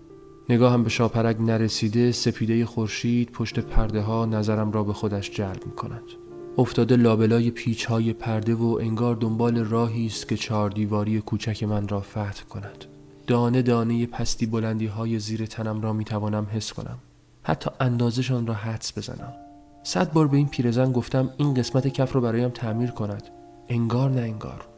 نگاهم 0.48 0.82
به 0.82 0.90
شاپرک 0.90 1.40
نرسیده 1.40 2.12
سپیده 2.12 2.66
خورشید 2.66 3.30
پشت 3.30 3.58
پرده 3.58 4.00
ها 4.00 4.26
نظرم 4.26 4.72
را 4.72 4.84
به 4.84 4.92
خودش 4.92 5.30
جلب 5.30 5.66
می 5.66 5.72
کند 5.72 6.02
افتاده 6.58 6.96
لابلای 6.96 7.50
پیچ 7.50 7.84
های 7.84 8.12
پرده 8.12 8.54
و 8.54 8.78
انگار 8.80 9.14
دنبال 9.14 9.58
راهی 9.58 10.06
است 10.06 10.28
که 10.28 10.36
چهار 10.36 10.70
دیواری 10.70 11.20
کوچک 11.20 11.62
من 11.62 11.88
را 11.88 12.00
فتح 12.00 12.44
کند. 12.50 12.84
دانه 13.26 13.62
دانه 13.62 14.06
پستی 14.06 14.46
بلندی 14.46 14.86
های 14.86 15.18
زیر 15.18 15.46
تنم 15.46 15.80
را 15.80 15.92
می 15.92 16.04
توانم 16.04 16.46
حس 16.50 16.72
کنم. 16.72 16.98
حتی 17.42 17.70
اندازشان 17.80 18.46
را 18.46 18.54
حدس 18.54 18.98
بزنم. 18.98 19.32
صد 19.82 20.12
بار 20.12 20.28
به 20.28 20.36
این 20.36 20.48
پیرزن 20.48 20.92
گفتم 20.92 21.30
این 21.36 21.54
قسمت 21.54 21.88
کف 21.88 22.12
رو 22.12 22.20
برایم 22.20 22.48
تعمیر 22.48 22.90
کند. 22.90 23.22
انگار 23.68 24.10
نه 24.10 24.20
انگار. 24.20 24.75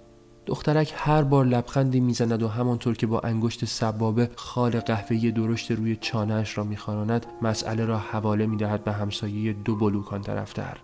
دخترک 0.48 0.94
هر 0.96 1.22
بار 1.22 1.46
لبخندی 1.46 2.00
می‌زند 2.00 2.42
و 2.42 2.48
همانطور 2.48 2.96
که 2.96 3.06
با 3.06 3.20
انگشت 3.20 3.64
سبابه 3.64 4.30
خال 4.36 4.80
قهوه‌ای 4.80 5.32
درشت 5.32 5.70
روی 5.70 5.96
چانهش 5.96 6.58
را 6.58 6.64
میخواراند 6.64 7.26
مسئله 7.42 7.84
را 7.84 7.98
حواله 7.98 8.46
می‌دهد 8.46 8.84
به 8.84 8.92
همسایه 8.92 9.52
دو 9.52 9.76
بلوکان 9.76 10.22
طرفتر 10.22 10.76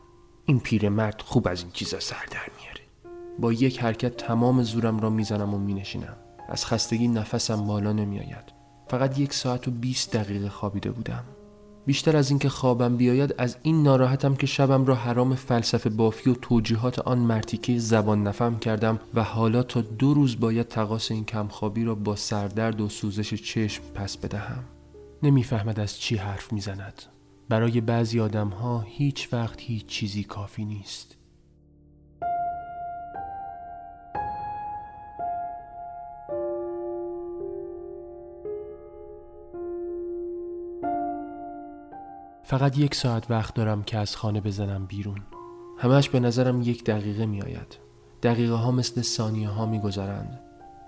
این 0.44 0.61
پیرمرد 0.61 1.21
خوب 1.21 1.49
از 1.49 1.62
این 1.62 1.71
چیزا 1.73 2.00
سر 2.00 2.25
در 2.30 2.49
میاره. 2.61 2.80
با 3.38 3.52
یک 3.52 3.83
حرکت 3.83 4.16
تمام 4.16 4.62
زورم 4.62 5.00
را 5.00 5.11
می‌زنم 5.11 5.54
و 5.54 5.59
مینشینم. 5.59 6.16
از 6.49 6.66
خستگی 6.66 7.09
نفسم 7.09 7.66
بالا 7.66 7.92
نمیآید. 7.92 8.52
فقط 8.88 9.18
یک 9.18 9.35
ساعت 9.35 9.68
و 9.68 9.71
20 9.71 10.16
دقیقه 10.16 10.49
خوابیده 10.49 10.90
بودم. 10.90 11.25
بیشتر 11.86 12.16
از 12.16 12.30
اینکه 12.30 12.48
خوابم 12.48 12.96
بیاید 12.96 13.34
از 13.38 13.56
این 13.62 13.82
ناراحتم 13.82 14.34
که 14.34 14.46
شبم 14.46 14.84
را 14.86 14.94
حرام 14.94 15.34
فلسفه 15.34 15.90
بافی 15.90 16.30
و 16.30 16.34
توجیهات 16.34 16.98
آن 16.98 17.18
مرتیکه 17.18 17.78
زبان 17.78 18.22
نفهم 18.22 18.58
کردم 18.58 19.00
و 19.14 19.22
حالا 19.22 19.62
تا 19.62 19.80
دو 19.80 20.14
روز 20.14 20.40
باید 20.40 20.68
تقاس 20.68 21.10
این 21.10 21.24
کمخوابی 21.24 21.84
را 21.84 21.94
با 21.94 22.16
سردرد 22.16 22.80
و 22.80 22.88
سوزش 22.88 23.34
چشم 23.34 23.82
پس 23.94 24.16
بدهم. 24.16 24.64
نمی‌فهمد 25.22 25.80
از 25.80 25.98
چی 25.98 26.16
حرف 26.16 26.52
می‌زند. 26.52 27.02
برای 27.48 27.80
بعضی 27.80 28.20
آدم 28.20 28.48
ها 28.48 28.80
هیچ 28.86 29.28
وقت 29.32 29.60
هیچ 29.60 29.86
چیزی 29.86 30.24
کافی 30.24 30.64
نیست. 30.64 31.16
فقط 42.46 42.78
یک 42.78 42.94
ساعت 42.94 43.30
وقت 43.30 43.54
دارم 43.54 43.82
که 43.82 43.98
از 43.98 44.16
خانه 44.16 44.40
بزنم 44.40 44.86
بیرون. 44.86 45.20
همش 45.78 46.08
به 46.08 46.20
نظرم 46.20 46.62
یک 46.62 46.84
دقیقه 46.84 47.26
می 47.26 47.42
آید 47.42 47.78
دقیقه 48.22 48.54
ها 48.54 48.70
مثل 48.70 49.02
ثانیه 49.02 49.48
ها 49.48 49.66
می 49.66 49.80
گذرند 49.80 50.40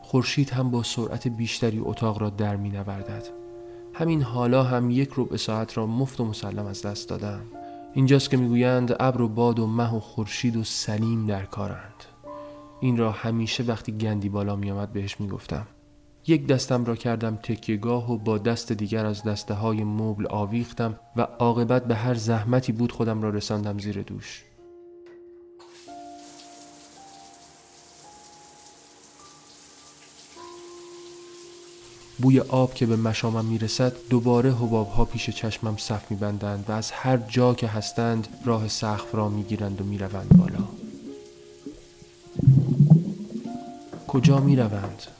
خورشید 0.02 0.50
هم 0.50 0.70
با 0.70 0.82
سرعت 0.82 1.28
بیشتری 1.28 1.78
اتاق 1.78 2.22
را 2.22 2.30
در 2.30 2.56
می 2.56 2.70
نوردد 2.70 3.28
همین 3.94 4.22
حالا 4.22 4.62
هم 4.62 4.90
یک 4.90 5.10
ربع 5.16 5.36
ساعت 5.36 5.76
را 5.76 5.86
مفت 5.86 6.20
و 6.20 6.24
مسلم 6.24 6.66
از 6.66 6.82
دست 6.82 7.08
دادم. 7.08 7.40
اینجاست 7.94 8.30
که 8.30 8.36
می‌گویند 8.36 8.96
ابر 9.00 9.20
و 9.20 9.28
باد 9.28 9.58
و 9.58 9.66
مه 9.66 9.94
و 9.94 10.00
خورشید 10.00 10.56
و 10.56 10.64
سلیم 10.64 11.26
در 11.26 11.44
کارند. 11.44 12.04
این 12.80 12.96
را 12.96 13.12
همیشه 13.12 13.62
وقتی 13.62 13.92
گندی 13.92 14.28
بالا 14.28 14.56
می 14.56 14.70
آمد 14.70 14.92
بهش 14.92 15.20
می‌گفتم. 15.20 15.66
یک 16.28 16.46
دستم 16.46 16.84
را 16.84 16.96
کردم 16.96 17.36
تکیگاه 17.42 18.12
و 18.12 18.18
با 18.18 18.38
دست 18.38 18.72
دیگر 18.72 19.06
از 19.06 19.22
دسته 19.22 19.54
های 19.54 19.84
مبل 19.84 20.26
آویختم 20.26 21.00
و 21.16 21.20
عاقبت 21.20 21.84
به 21.84 21.94
هر 21.94 22.14
زحمتی 22.14 22.72
بود 22.72 22.92
خودم 22.92 23.22
را 23.22 23.30
رساندم 23.30 23.78
زیر 23.78 24.02
دوش. 24.02 24.44
بوی 32.18 32.40
آب 32.40 32.74
که 32.74 32.86
به 32.86 32.96
مشامم 32.96 33.44
می‌رسد 33.44 33.92
دوباره 34.10 34.52
حباب 34.52 34.88
ها 34.88 35.04
پیش 35.04 35.30
چشمم 35.30 35.76
صف 35.76 36.10
میبندند 36.10 36.64
و 36.68 36.72
از 36.72 36.90
هر 36.90 37.16
جا 37.16 37.54
که 37.54 37.66
هستند 37.66 38.28
راه 38.44 38.68
سقف 38.68 39.14
را 39.14 39.28
می‌گیرند 39.28 39.80
و 39.80 39.84
می‌روند 39.84 40.28
بالا. 40.28 40.64
کجا 44.08 44.40
می‌روند؟ 44.40 45.15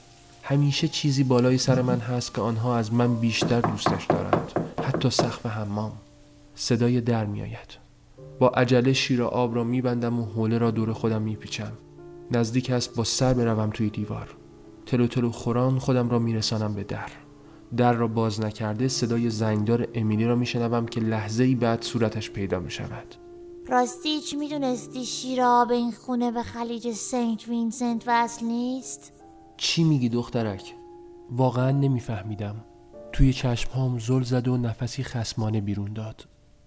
همیشه 0.49 0.89
چیزی 0.89 1.25
بالای 1.25 1.59
سر 1.59 1.83
من 1.83 1.99
هست 1.99 2.35
که 2.35 2.41
آنها 2.41 2.77
از 2.77 2.93
من 2.93 3.15
بیشتر 3.15 3.61
دوستش 3.61 4.07
دارند. 4.07 4.53
حتی 4.85 5.11
سقف 5.11 5.47
حمام. 5.47 5.93
صدای 6.55 7.01
در 7.01 7.27
میآید. 7.27 7.79
با 8.39 8.49
عجله 8.49 8.93
شیر 8.93 9.23
آب 9.23 9.55
را 9.55 9.65
میبندم 9.65 10.21
و 10.21 10.25
حوله 10.25 10.59
را 10.59 10.71
دور 10.71 10.93
خودم 10.93 11.23
میپیچم. 11.23 11.73
نزدیک 12.31 12.71
است 12.71 12.95
با 12.95 13.05
سر 13.05 13.35
بروم 13.35 13.71
توی 13.71 13.91
دیوار. 13.91 14.35
تلو 14.87 15.07
تلو 15.07 15.31
خوران 15.31 15.79
خودم 15.79 16.09
را 16.09 16.19
میرسانم 16.19 16.75
به 16.75 16.85
در. 16.85 17.11
در 17.77 17.93
را 17.93 18.09
باز 18.09 18.41
نکرده 18.41 18.89
صدای 18.89 19.31
زنگدار 19.31 19.89
امیلی 19.95 20.25
را 20.25 20.37
میشنوم 20.37 20.87
که 20.87 21.01
لحظه 21.01 21.45
ای 21.45 21.55
بعد 21.55 21.83
صورتش 21.83 22.31
پیدا 22.31 22.61
می 22.61 22.71
شود 22.71 23.15
راستی 23.69 24.09
هیچ 24.09 24.35
می‌دونستی 24.35 25.05
شیر 25.05 25.43
آب 25.43 25.71
این 25.71 25.93
خونه 25.93 26.31
به 26.31 26.43
خلیج 26.43 26.93
سنت 26.93 27.49
وینسنت 27.49 28.03
وصل 28.07 28.47
نیست؟ 28.47 29.16
چی 29.57 29.85
میگی 29.85 30.09
دخترک؟ 30.09 30.75
واقعا 31.31 31.71
نمیفهمیدم. 31.71 32.65
توی 33.13 33.33
چشمهام 33.33 33.99
زل 33.99 34.23
زد 34.23 34.49
و 34.49 34.57
نفسی 34.57 35.05
خسمانه 35.05 35.61
بیرون 35.61 35.93
داد. 35.93 36.27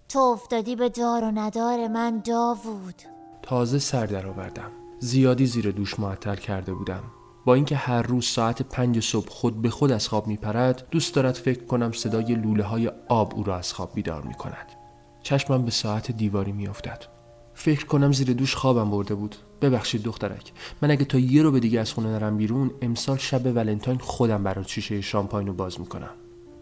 تو 0.10 0.20
افتادی 0.20 0.76
به 0.76 0.90
دار 0.90 1.24
و 1.24 1.32
ندار 1.32 1.88
من 1.88 2.22
داوود. 2.26 3.02
تازه 3.42 3.80
سر 3.80 4.06
درآوردم 4.06 4.72
زیادی 5.00 5.46
زیر 5.46 5.72
دوش 5.72 6.00
معطل 6.00 6.36
کرده 6.36 6.74
بودم. 6.74 7.04
با 7.46 7.54
اینکه 7.54 7.76
هر 7.76 8.02
روز 8.02 8.26
ساعت 8.26 8.62
پنج 8.62 9.00
صبح 9.00 9.30
خود 9.30 9.62
به 9.62 9.70
خود 9.70 9.92
از 9.92 10.08
خواب 10.08 10.28
میپرد 10.28 10.88
دوست 10.92 11.16
دارد 11.16 11.36
فکر 11.36 11.64
کنم 11.64 11.92
صدای 11.92 12.36
لوله 12.36 12.64
های 12.64 12.92
آب 13.08 13.36
او 13.36 13.44
را 13.44 13.58
از 13.58 13.74
خواب 13.74 13.92
بیدار 13.94 14.22
می 14.22 14.34
کند 14.34 14.72
چشمم 15.24 15.66
به 15.66 15.72
ساعت 15.72 16.12
دیواری 16.12 16.52
میافتد. 16.52 17.19
فکر 17.60 17.86
کنم 17.86 18.12
زیر 18.12 18.34
دوش 18.34 18.56
خوابم 18.56 18.92
برده 18.92 19.16
بود. 19.16 19.36
ببخشید 19.62 20.04
دخترک. 20.04 20.52
من 20.82 20.92
اگه 20.92 21.06
تا 21.06 21.20
یه 21.20 21.42
رو 21.42 21.52
به 21.52 21.60
دیگه 21.60 21.80
از 21.80 21.94
خونه 21.94 22.08
نرم 22.08 22.38
بیرون 22.38 22.72
امسال 22.82 23.18
شب 23.18 23.46
ولنتاین 23.46 23.98
خودم 23.98 24.44
برات 24.44 24.68
شیشه 24.68 25.02
شامپاین 25.02 25.48
رو 25.48 25.54
باز 25.54 25.80
می‌کنم. 25.80 26.10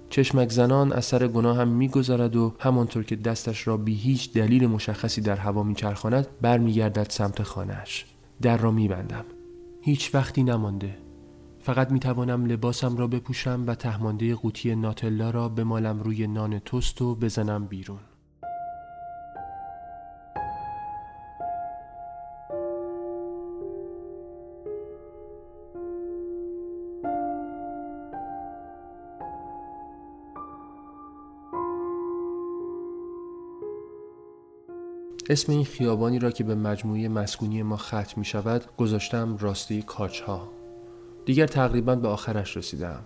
چشمک 0.10 0.50
زنان 0.50 0.94
اثر 0.94 1.28
گناه 1.28 1.58
هم 1.58 1.68
میگذرد 1.68 2.36
و 2.36 2.54
همانطور 2.60 3.04
که 3.04 3.16
دستش 3.16 3.68
را 3.68 3.78
بی 3.78 3.96
هیچ 3.96 4.34
دلیل 4.34 4.68
مشخصی 4.68 5.22
در 5.22 5.36
هوا 5.36 5.64
میچرخاند 5.64 6.28
برمیگردد 6.42 7.08
سمت 7.10 7.44
خانهاش. 7.44 8.06
در 8.42 8.58
را 8.58 8.72
میبندم. 8.72 9.26
هیچ 9.82 10.16
وقتی 10.16 10.44
نمانده. 10.44 10.98
فقط 11.60 11.92
می‌توانم 11.92 12.46
لباسم 12.46 12.98
را 12.98 13.08
بپوشم 13.08 13.64
و 13.68 13.76
تهمانده 13.76 14.36
قوطی 14.36 14.76
ناتلا 14.76 15.30
را 15.30 15.50
بمالم 15.50 16.00
روی 16.00 16.28
نان 16.28 16.60
توست 16.60 17.02
و 17.02 17.16
بزنم 17.16 17.66
بیرون. 17.66 18.00
اسم 35.30 35.52
این 35.52 35.66
خیابانی 35.66 36.20
را 36.20 36.32
که 36.32 36.44
به 36.44 36.56
مجموعه 36.56 37.10
مسکونی 37.10 37.64
ما 37.64 37.78
ختم 37.78 38.14
می 38.16 38.26
شود 38.26 38.66
گذاشتم 38.78 39.38
راسته 39.38 39.82
کاچ 39.82 40.22
ها 40.22 40.50
دیگر 41.26 41.48
تقریبا 41.48 41.96
به 41.96 42.08
آخرش 42.08 42.58
رسیدم 42.58 43.04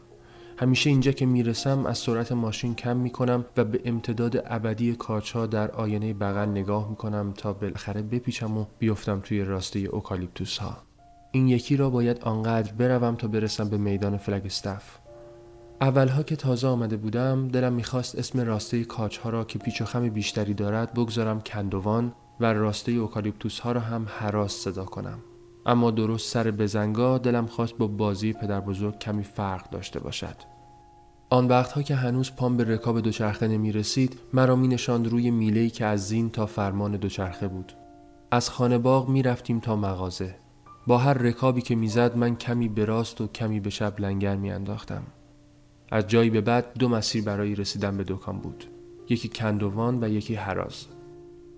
همیشه 0.58 0.90
اینجا 0.90 1.12
که 1.12 1.26
می‌رسم 1.26 1.86
از 1.86 1.98
سرعت 1.98 2.32
ماشین 2.32 2.76
کم 2.76 2.98
می 2.98 3.10
کنم 3.10 3.46
و 3.58 3.64
به 3.64 3.82
امتداد 3.86 4.44
ابدی 4.46 4.96
کاچ 4.96 5.32
ها 5.32 5.46
در 5.46 5.72
آینه 5.72 6.14
بغل 6.14 6.50
نگاه 6.50 6.90
می 6.90 6.96
کنم 6.96 7.34
تا 7.38 7.54
بالاخره 7.54 8.02
بپیچم 8.02 8.58
و 8.58 8.66
بیفتم 8.80 9.20
توی 9.20 9.44
راسته 9.44 9.80
اوکالیپتوس 9.80 10.58
ها 10.58 10.78
این 11.32 11.48
یکی 11.48 11.78
را 11.78 11.90
باید 11.90 12.22
آنقدر 12.22 12.74
بروم 12.74 13.16
تا 13.16 13.28
برسم 13.28 13.70
به 13.70 13.78
میدان 13.78 14.18
فلگستف 14.18 14.84
اولها 15.82 16.24
که 16.24 16.36
تازه 16.36 16.68
آمده 16.68 16.98
بودم 16.98 17.48
دلم 17.48 17.74
می‌خواست 17.74 18.16
اسم 18.16 18.40
راسته 18.40 18.84
کاچ 18.84 19.18
ها 19.18 19.30
را 19.30 19.44
که 19.44 19.60
پیچ 19.60 19.82
و 19.82 19.86
خم 19.86 20.10
بیشتری 20.10 20.54
دارد 20.54 20.94
بگذارم 20.94 21.42
کندوان 21.42 22.14
و 22.40 22.54
راسته 22.54 22.92
اوکالیپتوس 22.92 23.60
ها 23.60 23.72
را 23.72 23.82
هم 23.82 24.06
حراس 24.10 24.54
صدا 24.54 24.86
کنم. 24.86 25.20
اما 25.66 25.92
درست 25.92 26.32
سر 26.32 26.52
بزنگا 26.52 27.18
دلم 27.18 27.46
خواست 27.46 27.78
با 27.78 27.88
بازی 27.88 28.34
پدر 28.34 28.60
بزرگ 28.60 29.00
کمی 29.00 29.24
فرق 29.24 29.70
داشته 29.70 30.00
باشد. 30.00 30.36
آن 31.30 31.48
وقتها 31.48 31.82
که 31.82 31.96
هنوز 31.96 32.32
پام 32.36 32.58
به 32.58 32.64
رکاب 32.64 33.00
دوچرخه 33.00 33.48
نمی 33.48 33.72
رسید 33.72 34.20
مرا 34.34 34.56
می 34.56 34.68
نشاند 34.68 35.08
روی 35.08 35.32
میلهی 35.32 35.70
که 35.70 35.86
از 35.86 36.08
زین 36.08 36.30
تا 36.30 36.46
فرمان 36.46 36.92
دوچرخه 36.92 37.48
بود. 37.48 37.74
از 38.32 38.50
خانه 38.50 38.78
باغ 38.78 39.10
می 39.10 39.24
رفتیم 39.24 39.60
تا 39.60 39.76
مغازه. 39.76 40.36
با 40.88 40.98
هر 40.98 41.14
رکابی 41.14 41.62
که 41.62 41.76
می‌زد 41.76 42.18
من 42.18 42.36
کمی 42.36 42.70
به 42.70 42.86
راست 42.86 43.22
و 43.22 43.28
کمی 43.28 43.60
به 43.60 43.70
شب 43.70 44.00
لنگر 44.00 44.36
می 44.36 44.52
انداختم. 44.52 45.04
از 45.92 46.08
جایی 46.08 46.30
به 46.30 46.42
بعد 46.42 46.66
دو 46.80 46.90
مسیر 46.90 47.24
برای 47.24 47.56
رسیدن 47.56 47.98
به 47.98 48.04
دکان 48.08 48.38
بود. 48.38 48.66
یکی 49.10 49.30
کندوان 49.30 50.04
و 50.04 50.10
یکی 50.10 50.36
حراز. 50.36 50.86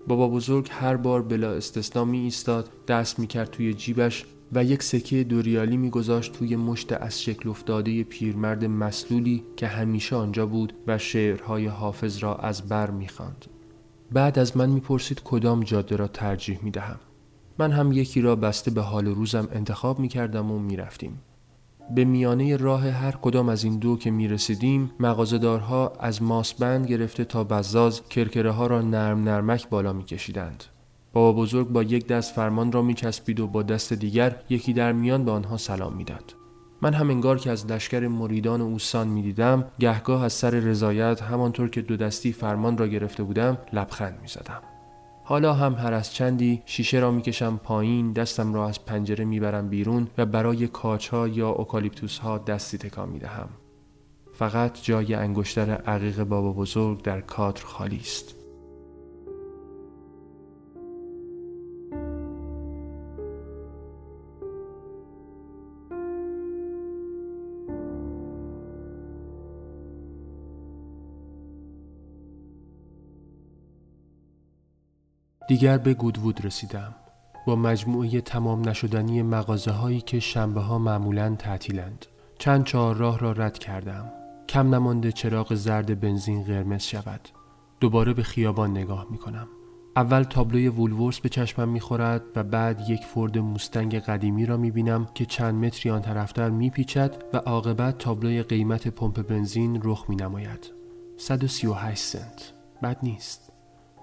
بابا 0.08 0.28
بزرگ 0.28 0.68
هر 0.70 0.96
بار 0.96 1.22
بلا 1.22 1.52
استثنا 1.52 2.04
می 2.04 2.18
ایستاد 2.18 2.68
دست 2.88 3.18
می 3.18 3.26
کرد 3.26 3.50
توی 3.50 3.74
جیبش 3.74 4.24
و 4.52 4.64
یک 4.64 4.82
سکه 4.82 5.24
دوریالی 5.24 5.76
می 5.76 5.90
گذاشت 5.90 6.32
توی 6.32 6.56
مشت 6.56 6.92
از 6.92 7.22
شکل 7.22 7.48
افتاده 7.48 8.04
پیرمرد 8.04 8.64
مسلولی 8.64 9.44
که 9.56 9.66
همیشه 9.66 10.16
آنجا 10.16 10.46
بود 10.46 10.72
و 10.86 10.98
شعرهای 10.98 11.66
حافظ 11.66 12.18
را 12.18 12.36
از 12.36 12.68
بر 12.68 12.90
می 12.90 13.08
خاند. 13.08 13.44
بعد 14.12 14.38
از 14.38 14.56
من 14.56 14.70
می‌پرسید 14.70 15.20
کدام 15.24 15.62
جاده 15.62 15.96
را 15.96 16.08
ترجیح 16.08 16.58
می‌دهم. 16.62 17.00
من 17.58 17.70
هم 17.70 17.92
یکی 17.92 18.20
را 18.20 18.36
بسته 18.36 18.70
به 18.70 18.80
حال 18.80 19.06
روزم 19.06 19.48
انتخاب 19.52 19.98
می‌کردم 19.98 20.50
و 20.50 20.58
می‌رفتیم. 20.58 21.20
به 21.90 22.04
میانه 22.04 22.56
راه 22.56 22.88
هر 22.88 23.12
کدام 23.12 23.48
از 23.48 23.64
این 23.64 23.78
دو 23.78 23.96
که 23.96 24.10
می 24.10 24.28
رسیدیم 24.28 24.90
مغازدارها 25.00 25.92
از 26.00 26.22
ماسبند 26.22 26.86
گرفته 26.86 27.24
تا 27.24 27.44
بزاز 27.44 28.08
کرکره 28.08 28.50
ها 28.50 28.66
را 28.66 28.82
نرم 28.82 29.24
نرمک 29.24 29.68
بالا 29.68 29.92
می 29.92 30.04
کشیدند. 30.04 30.64
بابا 31.12 31.42
بزرگ 31.42 31.68
با 31.68 31.82
یک 31.82 32.06
دست 32.06 32.34
فرمان 32.34 32.72
را 32.72 32.82
می 32.82 32.94
چسبید 32.94 33.40
و 33.40 33.46
با 33.46 33.62
دست 33.62 33.92
دیگر 33.92 34.36
یکی 34.48 34.72
در 34.72 34.92
میان 34.92 35.24
به 35.24 35.30
آنها 35.30 35.56
سلام 35.56 35.96
می‌داد. 35.96 36.34
من 36.82 36.94
هم 36.94 37.10
انگار 37.10 37.38
که 37.38 37.50
از 37.50 37.66
لشکر 37.66 38.08
مریدان 38.08 38.60
اوسان 38.60 39.08
می 39.08 39.22
دیدم 39.22 39.64
گهگاه 39.78 40.24
از 40.24 40.32
سر 40.32 40.50
رضایت 40.50 41.22
همانطور 41.22 41.70
که 41.70 41.82
دو 41.82 41.96
دستی 41.96 42.32
فرمان 42.32 42.78
را 42.78 42.86
گرفته 42.86 43.22
بودم 43.22 43.58
لبخند 43.72 44.18
می 44.22 44.28
زدم. 44.28 44.73
حالا 45.26 45.54
هم 45.54 45.74
هر 45.74 45.92
از 45.92 46.14
چندی 46.14 46.62
شیشه 46.66 46.98
را 46.98 47.10
می‌کشم 47.10 47.60
پایین 47.64 48.12
دستم 48.12 48.54
را 48.54 48.68
از 48.68 48.84
پنجره 48.84 49.24
می‌برم 49.24 49.68
بیرون 49.68 50.08
و 50.18 50.26
برای 50.26 50.66
کاچها 50.68 51.28
یا 51.28 51.48
اوکالیپتوس 51.48 52.18
ها 52.18 52.38
دستی 52.38 52.78
تکان 52.78 53.08
می‌دهم. 53.08 53.48
فقط 54.32 54.82
جای 54.82 55.14
انگشتر 55.14 55.70
عقیق 55.70 56.24
بابا 56.24 56.52
بزرگ 56.52 57.02
در 57.02 57.20
کادر 57.20 57.64
خالی 57.64 57.96
است. 57.96 58.43
دیگر 75.48 75.78
به 75.78 75.94
گودوود 75.94 76.44
رسیدم. 76.44 76.94
با 77.46 77.56
مجموعه 77.56 78.20
تمام 78.20 78.68
نشدنی 78.68 79.22
مغازه 79.22 79.70
هایی 79.70 80.00
که 80.00 80.20
شنبه 80.20 80.60
ها 80.60 80.78
معمولا 80.78 81.34
تعطیلند. 81.38 82.06
چند 82.38 82.64
چهار 82.64 82.96
راه 82.96 83.18
را 83.18 83.32
رد 83.32 83.58
کردم. 83.58 84.12
کم 84.48 84.74
نمانده 84.74 85.12
چراغ 85.12 85.54
زرد 85.54 86.00
بنزین 86.00 86.42
قرمز 86.42 86.82
شود. 86.82 87.28
دوباره 87.80 88.12
به 88.12 88.22
خیابان 88.22 88.70
نگاه 88.70 89.06
می 89.10 89.18
کنم 89.18 89.48
اول 89.96 90.22
تابلوی 90.22 90.68
وولورس 90.68 91.20
به 91.20 91.28
چشمم 91.28 91.68
می‌خورد 91.68 92.22
و 92.36 92.44
بعد 92.44 92.90
یک 92.90 93.04
فورد 93.04 93.38
موستنگ 93.38 93.98
قدیمی 93.98 94.46
را 94.46 94.56
می 94.56 94.70
بینم 94.70 95.08
که 95.14 95.26
چند 95.26 95.64
متری 95.64 95.92
آن 95.92 96.02
طرفتر 96.02 96.50
میپیچد 96.50 97.24
و 97.32 97.36
عاقبت 97.36 97.98
تابلوی 97.98 98.42
قیمت 98.42 98.88
پمپ 98.88 99.22
بنزین 99.22 99.80
رخ 99.84 100.04
می 100.08 100.16
نماید 100.16 100.72
138 101.16 102.02
سنت. 102.02 102.52
بد 102.82 102.98
نیست. 103.02 103.53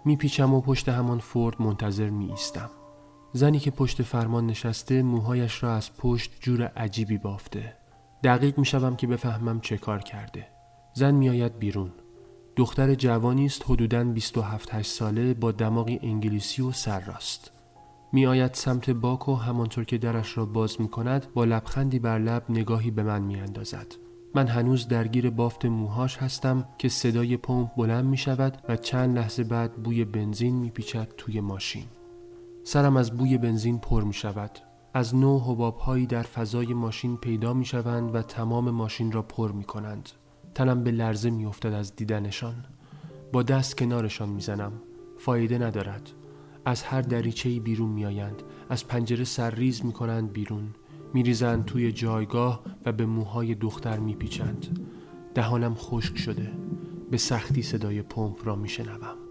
میپیچم 0.05 0.53
و 0.53 0.61
پشت 0.61 0.89
همان 0.89 1.19
فورد 1.19 1.61
منتظر 1.61 2.09
می 2.09 2.31
ایستم. 2.31 2.69
زنی 3.33 3.59
که 3.59 3.71
پشت 3.71 4.01
فرمان 4.01 4.47
نشسته 4.47 5.03
موهایش 5.03 5.63
را 5.63 5.75
از 5.75 5.97
پشت 5.97 6.31
جور 6.39 6.63
عجیبی 6.63 7.17
بافته. 7.17 7.77
دقیق 8.23 8.57
می‌شوم 8.57 8.95
که 8.95 9.07
بفهمم 9.07 9.59
چه 9.59 9.77
کار 9.77 9.99
کرده. 9.99 10.47
زن 10.93 11.13
میآید 11.13 11.59
بیرون. 11.59 11.91
دختر 12.55 12.95
جوانی 12.95 13.45
است 13.45 13.63
حدوداً 13.65 14.03
27 14.03 14.73
8 14.73 14.91
ساله 14.91 15.33
با 15.33 15.51
دماغی 15.51 15.99
انگلیسی 16.03 16.61
و 16.61 16.71
سر 16.71 16.99
راست. 16.99 17.51
می 18.13 18.25
آید 18.25 18.53
سمت 18.53 18.89
باک 18.89 19.29
و 19.29 19.35
همانطور 19.35 19.83
که 19.83 19.97
درش 19.97 20.37
را 20.37 20.45
باز 20.45 20.81
می 20.81 20.87
کند 20.87 21.33
با 21.33 21.45
لبخندی 21.45 21.99
بر 21.99 22.19
لب 22.19 22.43
نگاهی 22.49 22.91
به 22.91 23.03
من 23.03 23.21
می 23.21 23.35
اندازد. 23.35 24.11
من 24.36 24.48
هنوز 24.48 24.88
درگیر 24.88 25.30
بافت 25.30 25.65
موهاش 25.65 26.17
هستم 26.17 26.65
که 26.78 26.89
صدای 26.89 27.38
پمپ 27.38 27.76
بلند 27.76 28.06
می 28.06 28.17
شود 28.17 28.58
و 28.70 28.76
چند 28.76 29.17
لحظه 29.17 29.44
بعد 29.44 29.74
بوی 29.74 30.06
بنزین 30.06 30.56
می 30.56 30.70
پیچد 30.70 31.08
توی 31.17 31.41
ماشین. 31.41 31.86
سرم 32.63 32.98
از 32.98 33.12
بوی 33.12 33.38
بنزین 33.38 33.80
پر 33.80 34.04
می 34.04 34.13
شود. 34.13 34.60
از 34.94 35.15
نو 35.15 35.39
حباب 35.39 35.78
هایی 35.78 36.06
در 36.06 36.22
فضای 36.22 36.74
ماشین 36.74 37.17
پیدا 37.17 37.54
می 37.54 37.65
شوند 37.65 38.15
و 38.15 38.22
تمام 38.22 38.70
ماشین 38.70 39.12
را 39.12 39.22
پر 39.22 39.52
می 39.52 39.63
کنند. 39.63 40.10
تنم 40.56 40.84
به 40.84 40.91
لرزه 40.91 41.30
می 41.30 41.46
افتد 41.46 41.74
از 41.74 41.96
دیدنشان. 41.96 42.65
با 43.34 43.44
دست 43.44 43.78
کنارشان 43.78 44.30
می 44.30 44.41
زنم. 44.41 44.72
فایده 45.17 45.58
ندارد. 45.58 46.10
از 46.65 46.84
هر 46.84 47.02
دریچه‌ای 47.02 47.60
بیرون 47.60 47.89
می 47.89 48.06
آیند. 48.06 48.44
از 48.70 48.88
پنجره 48.88 49.24
سرریز 49.24 49.86
می 49.86 49.91
کنند 49.91 50.34
بیرون. 50.34 50.74
میریزند 51.13 51.65
توی 51.65 51.91
جایگاه 51.91 52.63
و 52.86 52.91
به 52.91 53.06
موهای 53.06 53.56
دختر 53.56 54.00
میپیچند. 54.00 54.80
دهانم 55.36 55.76
خشک 55.76 56.17
شده. 56.17 56.52
به 57.12 57.17
سختی 57.17 57.62
صدای 57.62 58.02
پمپ 58.02 58.47
را 58.47 58.56
میشنوم. 58.56 59.31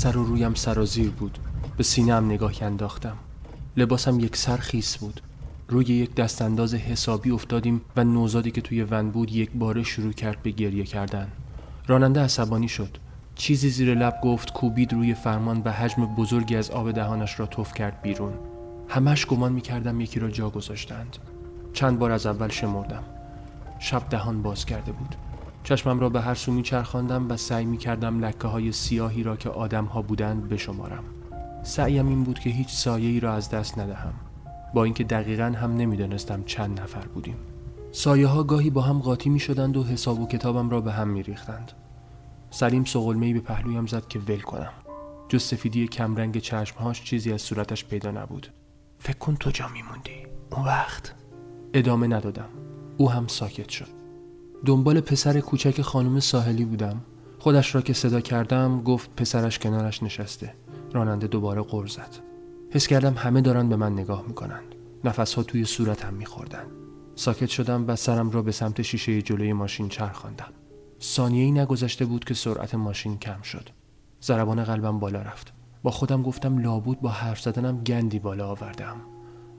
سر 0.00 0.16
و 0.16 0.24
رویم 0.24 0.54
سرازیر 0.54 1.10
بود. 1.10 1.38
به 1.76 1.82
سینه 1.82 2.14
هم 2.14 2.24
نگاهی 2.24 2.66
انداختم. 2.66 3.16
لباسم 3.76 4.20
یک 4.20 4.36
سر 4.36 4.56
خیس 4.56 4.96
بود. 4.96 5.20
روی 5.68 5.84
یک 5.84 6.14
دستانداز 6.14 6.74
حسابی 6.74 7.30
افتادیم 7.30 7.80
و 7.96 8.04
نوزادی 8.04 8.50
که 8.50 8.60
توی 8.60 8.82
ون 8.82 9.10
بود 9.10 9.32
یک 9.32 9.50
باره 9.54 9.82
شروع 9.82 10.12
کرد 10.12 10.42
به 10.42 10.50
گریه 10.50 10.84
کردن. 10.84 11.28
راننده 11.86 12.20
عصبانی 12.20 12.68
شد. 12.68 12.96
چیزی 13.34 13.70
زیر 13.70 13.94
لب 13.94 14.20
گفت 14.22 14.52
کوبید 14.52 14.92
روی 14.92 15.14
فرمان 15.14 15.62
و 15.64 15.72
حجم 15.72 16.06
بزرگی 16.06 16.56
از 16.56 16.70
آب 16.70 16.92
دهانش 16.92 17.40
را 17.40 17.46
تف 17.46 17.74
کرد 17.74 18.02
بیرون. 18.02 18.32
همش 18.88 19.26
گمان 19.26 19.52
می‌کردم 19.52 20.00
یکی 20.00 20.20
را 20.20 20.30
جا 20.30 20.50
گذاشتند. 20.50 21.16
چند 21.72 21.98
بار 21.98 22.12
از 22.12 22.26
اول 22.26 22.48
شمردم. 22.48 23.02
شب 23.78 24.02
دهان 24.10 24.42
باز 24.42 24.66
کرده 24.66 24.92
بود. 24.92 25.14
چشمم 25.64 26.00
را 26.00 26.08
به 26.08 26.20
هر 26.20 26.34
سو 26.34 26.52
میچرخاندم 26.52 27.30
و 27.30 27.36
سعی 27.36 27.64
می‌کردم 27.64 28.24
لکه 28.24 28.48
های 28.48 28.72
سیاهی 28.72 29.22
را 29.22 29.36
که 29.36 29.48
آدم 29.48 29.84
ها 29.84 30.02
بودند 30.02 30.48
بشمارم 30.48 31.04
سعیم 31.62 32.08
این 32.08 32.24
بود 32.24 32.38
که 32.38 32.50
هیچ 32.50 32.68
سایه 32.68 33.08
ای 33.08 33.20
را 33.20 33.32
از 33.32 33.50
دست 33.50 33.78
ندهم 33.78 34.12
با 34.74 34.84
اینکه 34.84 35.04
دقیقا 35.04 35.44
هم 35.44 35.76
نمی‌دانستم 35.76 36.42
چند 36.44 36.80
نفر 36.80 37.06
بودیم 37.06 37.36
سایه 37.92 38.26
ها 38.26 38.42
گاهی 38.42 38.70
با 38.70 38.80
هم 38.80 38.98
قاطی 38.98 39.30
می 39.30 39.40
شدند 39.40 39.76
و 39.76 39.84
حساب 39.84 40.20
و 40.20 40.26
کتابم 40.26 40.70
را 40.70 40.80
به 40.80 40.92
هم 40.92 41.08
می 41.08 41.22
ریختند. 41.22 41.72
سلیم 42.50 42.84
سغلمهی 42.84 43.32
به 43.32 43.40
پهلویم 43.40 43.86
زد 43.86 44.08
که 44.08 44.18
ول 44.18 44.40
کنم. 44.40 44.72
جز 45.28 45.42
سفیدی 45.42 45.88
کمرنگ 45.88 46.38
چشمهاش 46.38 47.04
چیزی 47.04 47.32
از 47.32 47.42
صورتش 47.42 47.84
پیدا 47.84 48.10
نبود. 48.10 48.46
فکر 48.98 49.18
کن 49.18 49.36
تو 49.36 49.50
جا 49.50 49.68
میموندی. 49.68 50.26
اون 50.52 50.66
وقت 50.66 51.14
ادامه 51.74 52.06
ندادم. 52.06 52.48
او 52.96 53.10
هم 53.10 53.26
ساکت 53.26 53.68
شد. 53.68 53.99
دنبال 54.64 55.00
پسر 55.00 55.40
کوچک 55.40 55.82
خانم 55.82 56.20
ساحلی 56.20 56.64
بودم. 56.64 57.00
خودش 57.38 57.74
را 57.74 57.80
که 57.80 57.92
صدا 57.92 58.20
کردم 58.20 58.82
گفت 58.82 59.10
پسرش 59.16 59.58
کنارش 59.58 60.02
نشسته. 60.02 60.54
راننده 60.92 61.26
دوباره 61.26 61.62
غر 61.62 61.86
زد. 61.86 62.16
حس 62.70 62.86
کردم 62.86 63.14
همه 63.16 63.40
دارن 63.40 63.68
به 63.68 63.76
من 63.76 63.92
نگاه 63.92 64.24
می‌کنند 64.28 64.74
نفسها 65.04 65.42
توی 65.42 65.64
صورتم 65.64 66.14
میخوردن. 66.14 66.64
ساکت 67.14 67.48
شدم 67.48 67.84
و 67.88 67.96
سرم 67.96 68.30
را 68.30 68.42
به 68.42 68.52
سمت 68.52 68.82
شیشه 68.82 69.22
جلوی 69.22 69.52
ماشین 69.52 69.88
چرخاندم. 69.88 70.52
ثانیه 71.02 71.44
ای 71.44 71.50
نگذشته 71.50 72.04
بود 72.04 72.24
که 72.24 72.34
سرعت 72.34 72.74
ماشین 72.74 73.18
کم 73.18 73.42
شد. 73.42 73.68
ضربان 74.22 74.64
قلبم 74.64 74.98
بالا 74.98 75.22
رفت. 75.22 75.52
با 75.82 75.90
خودم 75.90 76.22
گفتم 76.22 76.58
لابود 76.58 77.00
با 77.00 77.08
حرف 77.08 77.40
زدنم 77.40 77.84
گندی 77.84 78.18
بالا 78.18 78.48
آوردم. 78.48 78.96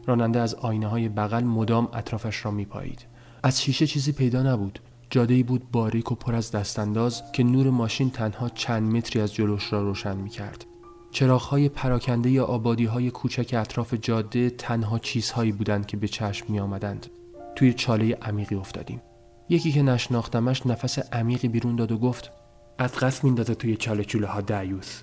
راننده 0.08 0.40
از 0.40 0.56
آینه 0.56 0.88
های 0.88 1.10
بغل 1.10 1.44
مدام 1.44 1.90
اطرافش 1.94 2.46
را 2.46 2.52
میپایید. 2.52 3.06
از 3.44 3.62
شیشه 3.62 3.88
چیزی 3.88 4.12
پیدا 4.12 4.44
نبود. 4.44 4.80
جاده 5.12 5.43
بود 5.43 5.71
باریک 5.71 6.12
و 6.12 6.15
پر 6.15 6.36
از 6.36 6.52
دستانداز 6.52 7.24
که 7.32 7.43
نور 7.43 7.69
ماشین 7.69 8.10
تنها 8.10 8.50
چند 8.50 8.95
متری 8.95 9.21
از 9.21 9.34
جلوش 9.34 9.74
را 9.74 9.82
روشن 9.82 10.17
می 10.17 10.30
کرد. 10.30 10.65
چراغهای 11.12 11.69
پراکنده 11.69 12.30
یا 12.30 12.45
آبادی 12.45 12.86
های 12.86 13.12
کوچک 13.12 13.56
اطراف 13.58 13.93
جاده 13.93 14.50
تنها 14.50 15.00
چیزهایی 15.00 15.52
بودند 15.52 15.86
که 15.86 15.97
به 15.97 16.08
چشم 16.08 16.45
می 16.50 16.60
آمدند. 16.60 17.08
توی 17.56 17.74
چاله 17.74 18.17
عمیقی 18.21 18.56
افتادیم. 18.56 19.02
یکی 19.50 19.71
که 19.71 19.82
نشناختمش 19.82 20.65
نفس 20.65 21.00
عمیقی 21.13 21.47
بیرون 21.47 21.76
داد 21.76 21.91
و 21.91 21.97
گفت 21.97 22.32
از 22.78 22.91
قصد 22.91 23.24
میندازه 23.24 23.56
توی 23.56 23.76
چاله 23.76 24.04
چوله 24.04 24.28
ها 24.28 24.41
دعیوس 24.41 25.02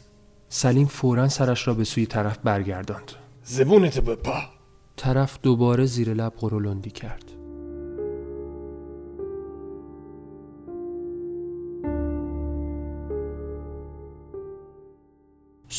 سلیم 0.49 0.87
فورا 0.87 1.29
سرش 1.29 1.69
را 1.69 1.75
به 1.75 1.85
سوی 1.85 2.07
طرف 2.07 2.39
برگرداند 2.39 3.13
زبونت 3.45 3.99
بپا 3.99 4.43
طرف 4.97 5.39
دوباره 5.43 5.85
زیر 5.85 6.15
لب 6.15 6.33
قرولندی 6.41 6.91
کرد 6.91 7.38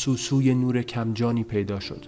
سوسوی 0.00 0.54
نور 0.54 0.82
کمجانی 0.82 1.44
پیدا 1.44 1.80
شد 1.80 2.06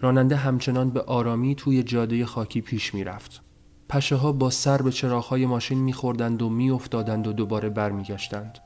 راننده 0.00 0.36
همچنان 0.36 0.90
به 0.90 1.02
آرامی 1.02 1.54
توی 1.54 1.82
جاده 1.82 2.26
خاکی 2.26 2.60
پیش 2.60 2.94
می‌رفت. 2.94 3.42
پشه 3.88 4.16
ها 4.16 4.32
با 4.32 4.50
سر 4.50 4.82
به 4.82 4.90
چراغهای 4.90 5.46
ماشین 5.46 5.78
میخوردند 5.78 6.42
و 6.42 6.48
میافتادند 6.48 7.26
و 7.26 7.32
دوباره 7.32 7.68
برمیگشتند. 7.68 8.58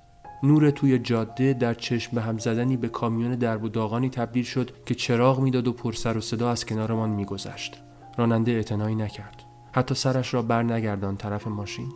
نور 0.43 0.71
توی 0.71 0.99
جاده 0.99 1.53
در 1.53 1.75
چشم 1.75 2.15
به 2.15 2.23
هم 2.23 2.39
زدنی 2.39 2.77
به 2.77 2.89
کامیون 2.89 3.35
درب 3.35 3.65
و 3.65 3.69
داغانی 3.69 4.11
تبدیل 4.11 4.45
شد 4.45 4.71
که 4.87 4.95
چراغ 4.95 5.41
می‌داد 5.41 5.69
و 5.69 5.73
پرسر 5.73 6.17
و 6.17 6.21
صدا 6.21 6.51
از 6.51 6.67
کنارمان 6.67 7.11
میگذشت. 7.11 7.83
راننده 8.17 8.53
اعتنایی 8.53 8.95
نکرد. 8.95 9.43
حتی 9.73 9.95
سرش 9.95 10.35
را 10.35 10.43
بر 10.43 10.63
نگردان 10.63 11.17
طرف 11.17 11.47
ماشین. 11.47 11.93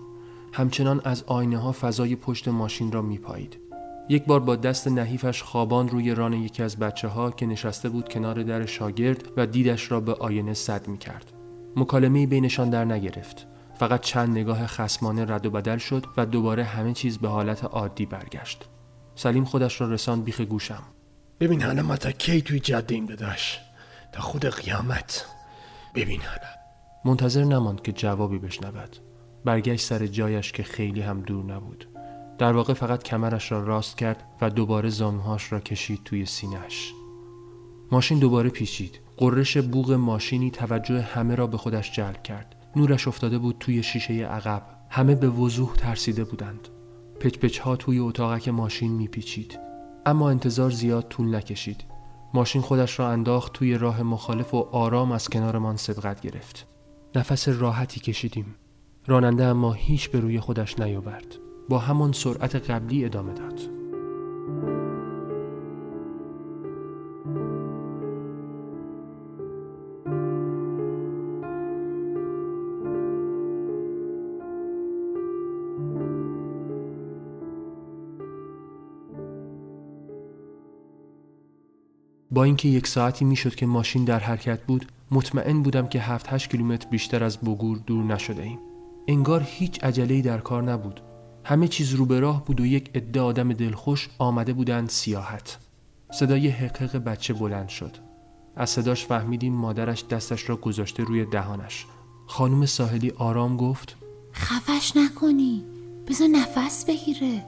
همچنان 0.53 1.01
از 1.05 1.23
آینه 1.23 1.59
ها 1.59 1.73
فضای 1.73 2.17
پشت 2.17 2.49
ماشین 2.49 2.93
را 2.93 3.03
میپایید. 3.03 3.70
یک 4.11 4.25
بار 4.25 4.41
با 4.41 4.57
دست 4.57 4.89
نحیفش 4.89 5.43
خوابان 5.43 5.89
روی 5.89 6.15
ران 6.15 6.33
یکی 6.33 6.63
از 6.63 6.77
بچه 6.77 7.09
ها 7.09 7.31
که 7.31 7.47
نشسته 7.47 7.89
بود 7.89 8.09
کنار 8.09 8.43
در 8.43 8.67
شاگرد 8.67 9.29
و 9.37 9.47
دیدش 9.47 9.91
را 9.91 10.01
به 10.01 10.15
آینه 10.15 10.55
صد 10.55 10.89
می 10.89 10.99
کرد. 10.99 11.33
مکالمه 11.77 12.27
بینشان 12.27 12.71
در 12.71 12.85
نگرفت. 12.85 13.47
فقط 13.75 14.01
چند 14.01 14.29
نگاه 14.29 14.67
خسمانه 14.67 15.25
رد 15.25 15.47
و 15.47 15.51
بدل 15.51 15.79
شد 15.79 16.07
و 16.17 16.27
دوباره 16.27 16.65
همه 16.65 16.93
چیز 16.93 17.19
به 17.19 17.29
حالت 17.29 17.65
عادی 17.65 18.07
برگشت. 18.07 18.69
سلیم 19.15 19.45
خودش 19.45 19.81
را 19.81 19.91
رساند 19.93 20.25
بیخ 20.25 20.41
گوشم. 20.41 20.83
ببین 21.41 21.63
حالا 21.63 21.83
ما 21.83 21.97
تا 21.97 22.13
کی 22.13 22.43
توی 22.43 22.61
جاده 22.61 22.95
این 22.95 23.07
بداش 23.07 23.61
تا 24.13 24.21
خود 24.21 24.47
قیامت 24.47 25.27
ببین 25.95 26.21
حالا 26.21 26.51
منتظر 27.05 27.45
نماند 27.45 27.83
که 27.83 27.93
جوابی 27.93 28.39
بشنود. 28.39 28.97
برگشت 29.45 29.87
سر 29.87 30.07
جایش 30.07 30.53
که 30.53 30.63
خیلی 30.63 31.01
هم 31.01 31.21
دور 31.21 31.45
نبود. 31.45 31.90
در 32.41 32.53
واقع 32.53 32.73
فقط 32.73 33.03
کمرش 33.03 33.53
را 33.53 33.65
راست 33.65 33.99
کرد 33.99 34.25
و 34.41 34.51
دوباره 34.51 34.89
زانوهاش 34.89 35.53
را 35.53 35.61
کشید 35.61 36.01
توی 36.05 36.27
سینهش. 36.27 36.93
ماشین 37.93 38.19
دوباره 38.19 38.51
پیچید. 38.51 39.01
قررش 39.17 39.57
بوغ 39.57 39.93
ماشینی 39.93 40.51
توجه 40.51 41.01
همه 41.01 41.35
را 41.35 41.47
به 41.47 41.57
خودش 41.57 41.93
جلب 41.93 42.23
کرد. 42.23 42.57
نورش 42.77 43.09
افتاده 43.09 43.39
بود 43.39 43.57
توی 43.61 43.83
شیشه 43.83 44.15
عقب. 44.15 44.63
همه 44.91 45.15
به 45.15 45.29
وضوح 45.29 45.75
ترسیده 45.75 46.25
بودند. 46.25 46.69
پچپچ 47.21 47.59
ها 47.59 47.77
توی 47.77 47.99
اتاقک 47.99 48.49
ماشین 48.49 48.93
میپیچید. 48.93 49.59
اما 50.07 50.31
انتظار 50.31 50.71
زیاد 50.71 51.09
طول 51.09 51.35
نکشید. 51.35 51.85
ماشین 52.35 52.63
خودش 52.63 52.99
را 52.99 53.09
انداخت 53.09 53.53
توی 53.53 53.79
راه 53.79 54.03
مخالف 54.03 54.55
و 54.55 54.69
آرام 54.73 55.13
از 55.13 55.29
کنارمان 55.29 55.77
سبقت 55.77 56.21
گرفت. 56.21 56.67
نفس 57.15 57.49
راحتی 57.49 58.01
کشیدیم. 58.01 58.55
راننده 59.07 59.45
اما 59.45 59.73
هیچ 59.73 60.11
به 60.11 60.21
روی 60.21 60.41
خودش 60.41 60.79
نیاورد. 60.79 61.50
با 61.69 61.79
همان 61.79 62.13
سرعت 62.13 62.71
قبلی 62.71 63.05
ادامه 63.05 63.33
داد. 63.33 63.61
با 82.33 82.45
اینکه 82.45 82.69
یک 82.69 82.87
ساعتی 82.87 83.25
می‌شد 83.25 83.55
که 83.55 83.67
ماشین 83.67 84.05
در 84.05 84.19
حرکت 84.19 84.63
بود 84.63 84.87
مطمئن 85.11 85.63
بودم 85.63 85.87
که 85.87 86.01
7 86.01 86.33
8 86.33 86.51
کیلومتر 86.51 86.89
بیشتر 86.89 87.25
از 87.25 87.39
بگور 87.39 87.79
دور 87.87 88.05
نشده 88.05 88.43
ایم 88.43 88.59
انگار 89.09 89.43
هیچ 89.47 89.85
عجله‌ای 89.85 90.23
در 90.23 90.39
کار 90.39 90.63
نبود 90.63 91.01
همه 91.45 91.69
چیز 91.69 91.95
رو 91.95 92.07
به 92.07 92.21
راه 92.21 92.45
بود 92.45 92.61
و 92.61 92.67
یک 92.67 92.91
عده 92.95 93.21
آدم 93.21 93.53
دلخوش 93.53 94.09
آمده 94.19 94.53
بودند 94.53 94.89
سیاحت. 94.89 95.59
صدای 96.13 96.49
حقق 96.49 96.97
بچه 96.97 97.35
بلند 97.35 97.69
شد. 97.69 97.97
از 98.57 98.71
صداش 98.71 99.07
فهمیدیم 99.07 99.53
مادرش 99.53 100.05
دستش 100.07 100.49
را 100.49 100.57
گذاشته 100.57 101.05
روی 101.05 101.25
دهانش. 101.25 101.87
خانم 102.27 102.67
ساحلی 102.67 103.11
آرام 103.11 103.57
گفت 103.57 103.97
خفش 104.33 104.93
نکنی. 104.97 105.65
بذار 106.09 106.29
نفس 106.29 106.85
بگیره. 106.85 107.45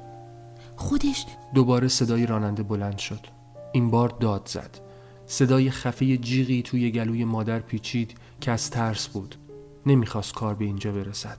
خودش 0.76 1.26
دوباره 1.54 1.88
صدای 1.88 2.26
راننده 2.26 2.62
بلند 2.62 2.98
شد. 2.98 3.26
این 3.72 3.90
بار 3.90 4.08
داد 4.08 4.48
زد. 4.48 4.78
صدای 5.26 5.70
خفه 5.70 6.16
جیغی 6.16 6.62
توی 6.62 6.90
گلوی 6.90 7.24
مادر 7.24 7.58
پیچید 7.58 8.14
که 8.40 8.50
از 8.50 8.70
ترس 8.70 9.08
بود. 9.08 9.36
نمی‌خواست 9.86 10.34
کار 10.34 10.54
به 10.54 10.64
اینجا 10.64 10.92
برسد. 10.92 11.38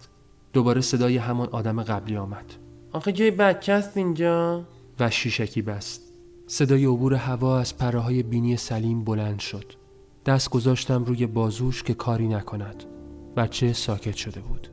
دوباره 0.53 0.81
صدای 0.81 1.17
همان 1.17 1.49
آدم 1.51 1.83
قبلی 1.83 2.17
آمد. 2.17 2.45
آخه 2.91 3.11
جای 3.11 3.31
بچه 3.31 3.73
هست 3.73 3.97
اینجا؟ 3.97 4.63
و 4.99 5.09
شیشکی 5.09 5.61
بست. 5.61 6.01
صدای 6.47 6.85
عبور 6.85 7.13
هوا 7.13 7.59
از 7.59 7.77
پره 7.77 7.99
های 7.99 8.23
بینی 8.23 8.57
سلیم 8.57 9.03
بلند 9.03 9.39
شد. 9.39 9.73
دست 10.25 10.49
گذاشتم 10.49 11.03
روی 11.03 11.27
بازوش 11.27 11.83
که 11.83 11.93
کاری 11.93 12.27
نکند. 12.27 12.83
بچه 13.37 13.73
ساکت 13.73 14.15
شده 14.15 14.39
بود. 14.39 14.67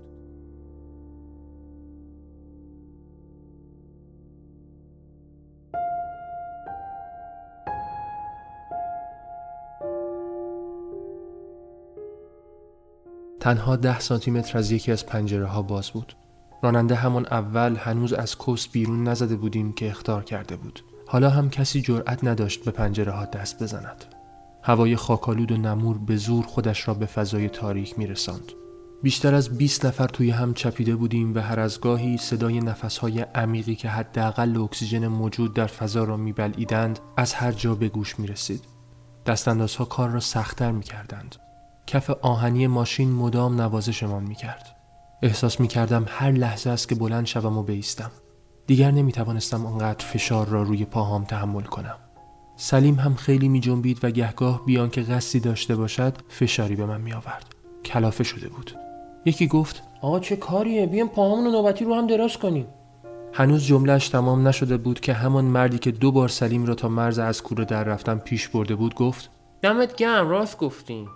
تنها 13.50 13.76
ده 13.76 14.00
سانتیمتر 14.00 14.58
از 14.58 14.70
یکی 14.70 14.92
از 14.92 15.06
پنجره 15.06 15.46
ها 15.46 15.62
باز 15.62 15.90
بود. 15.90 16.16
راننده 16.62 16.94
همان 16.94 17.26
اول 17.26 17.76
هنوز 17.76 18.12
از 18.12 18.36
کوس 18.36 18.68
بیرون 18.68 19.08
نزده 19.08 19.36
بودیم 19.36 19.72
که 19.72 19.90
اختار 19.90 20.24
کرده 20.24 20.56
بود. 20.56 20.84
حالا 21.06 21.30
هم 21.30 21.50
کسی 21.50 21.82
جرأت 21.82 22.24
نداشت 22.24 22.64
به 22.64 22.70
پنجره 22.70 23.12
ها 23.12 23.24
دست 23.24 23.62
بزند. 23.62 24.04
هوای 24.62 24.96
خاکالود 24.96 25.52
و 25.52 25.56
نمور 25.56 25.98
به 25.98 26.16
زور 26.16 26.44
خودش 26.44 26.88
را 26.88 26.94
به 26.94 27.06
فضای 27.06 27.48
تاریک 27.48 27.98
می 27.98 28.06
رساند. 28.06 28.52
بیشتر 29.02 29.34
از 29.34 29.58
20 29.58 29.86
نفر 29.86 30.06
توی 30.06 30.30
هم 30.30 30.54
چپیده 30.54 30.96
بودیم 30.96 31.34
و 31.34 31.38
هر 31.38 31.60
از 31.60 31.80
گاهی 31.80 32.16
صدای 32.16 32.60
نفسهای 32.60 33.20
عمیقی 33.20 33.74
که 33.74 33.88
حداقل 33.88 34.56
اکسیژن 34.56 35.06
موجود 35.06 35.54
در 35.54 35.66
فضا 35.66 36.04
را 36.04 36.16
میبلعیدند 36.16 36.98
از 37.16 37.34
هر 37.34 37.52
جا 37.52 37.74
به 37.74 37.88
گوش 37.88 38.18
می 38.18 38.26
رسید. 38.26 38.64
دستاندازها 39.26 39.84
کار 39.84 40.10
را 40.10 40.20
سختتر 40.20 40.72
می 40.72 40.82
کردند. 40.82 41.36
کف 41.86 42.10
آهنی 42.10 42.66
ماشین 42.66 43.12
مدام 43.12 43.60
نوازشمان 43.60 44.22
می 44.22 44.34
کرد. 44.34 44.76
احساس 45.22 45.60
می 45.60 45.68
کردم 45.68 46.04
هر 46.08 46.30
لحظه 46.30 46.70
است 46.70 46.88
که 46.88 46.94
بلند 46.94 47.26
شوم 47.26 47.58
و 47.58 47.62
بیستم. 47.62 48.10
دیگر 48.66 48.90
نمی 48.90 49.12
توانستم 49.12 49.66
آنقدر 49.66 50.06
فشار 50.06 50.46
را 50.46 50.62
روی 50.62 50.84
پاهام 50.84 51.24
تحمل 51.24 51.62
کنم. 51.62 51.96
سلیم 52.56 52.94
هم 52.94 53.14
خیلی 53.14 53.48
می 53.48 53.60
جنبید 53.60 53.98
و 54.02 54.10
گهگاه 54.10 54.64
بیان 54.66 54.90
که 54.90 55.00
قصدی 55.00 55.40
داشته 55.40 55.76
باشد 55.76 56.16
فشاری 56.28 56.76
به 56.76 56.86
من 56.86 57.00
می 57.00 57.12
آورد. 57.12 57.54
کلافه 57.84 58.24
شده 58.24 58.48
بود. 58.48 58.76
یکی 59.24 59.46
گفت 59.46 59.82
آقا 60.02 60.20
چه 60.20 60.36
کاریه 60.36 60.86
بیام 60.86 61.08
پاهامون 61.08 61.44
رو 61.44 61.50
نوبتی 61.50 61.84
رو 61.84 61.94
هم 61.94 62.06
دراز 62.06 62.36
کنیم 62.36 62.66
هنوز 63.32 63.64
جملهش 63.64 64.08
تمام 64.08 64.48
نشده 64.48 64.76
بود 64.76 65.00
که 65.00 65.12
همان 65.12 65.44
مردی 65.44 65.78
که 65.78 65.90
دو 65.90 66.12
بار 66.12 66.28
سلیم 66.28 66.66
را 66.66 66.74
تا 66.74 66.88
مرز 66.88 67.18
از 67.18 67.42
کوره 67.42 67.64
در 67.64 67.84
رفتن 67.84 68.18
پیش 68.18 68.48
برده 68.48 68.74
بود 68.74 68.94
گفت 68.94 69.30
دمت 69.62 69.96
گرم 69.96 70.28
راست 70.28 70.58
گفتین 70.58 71.08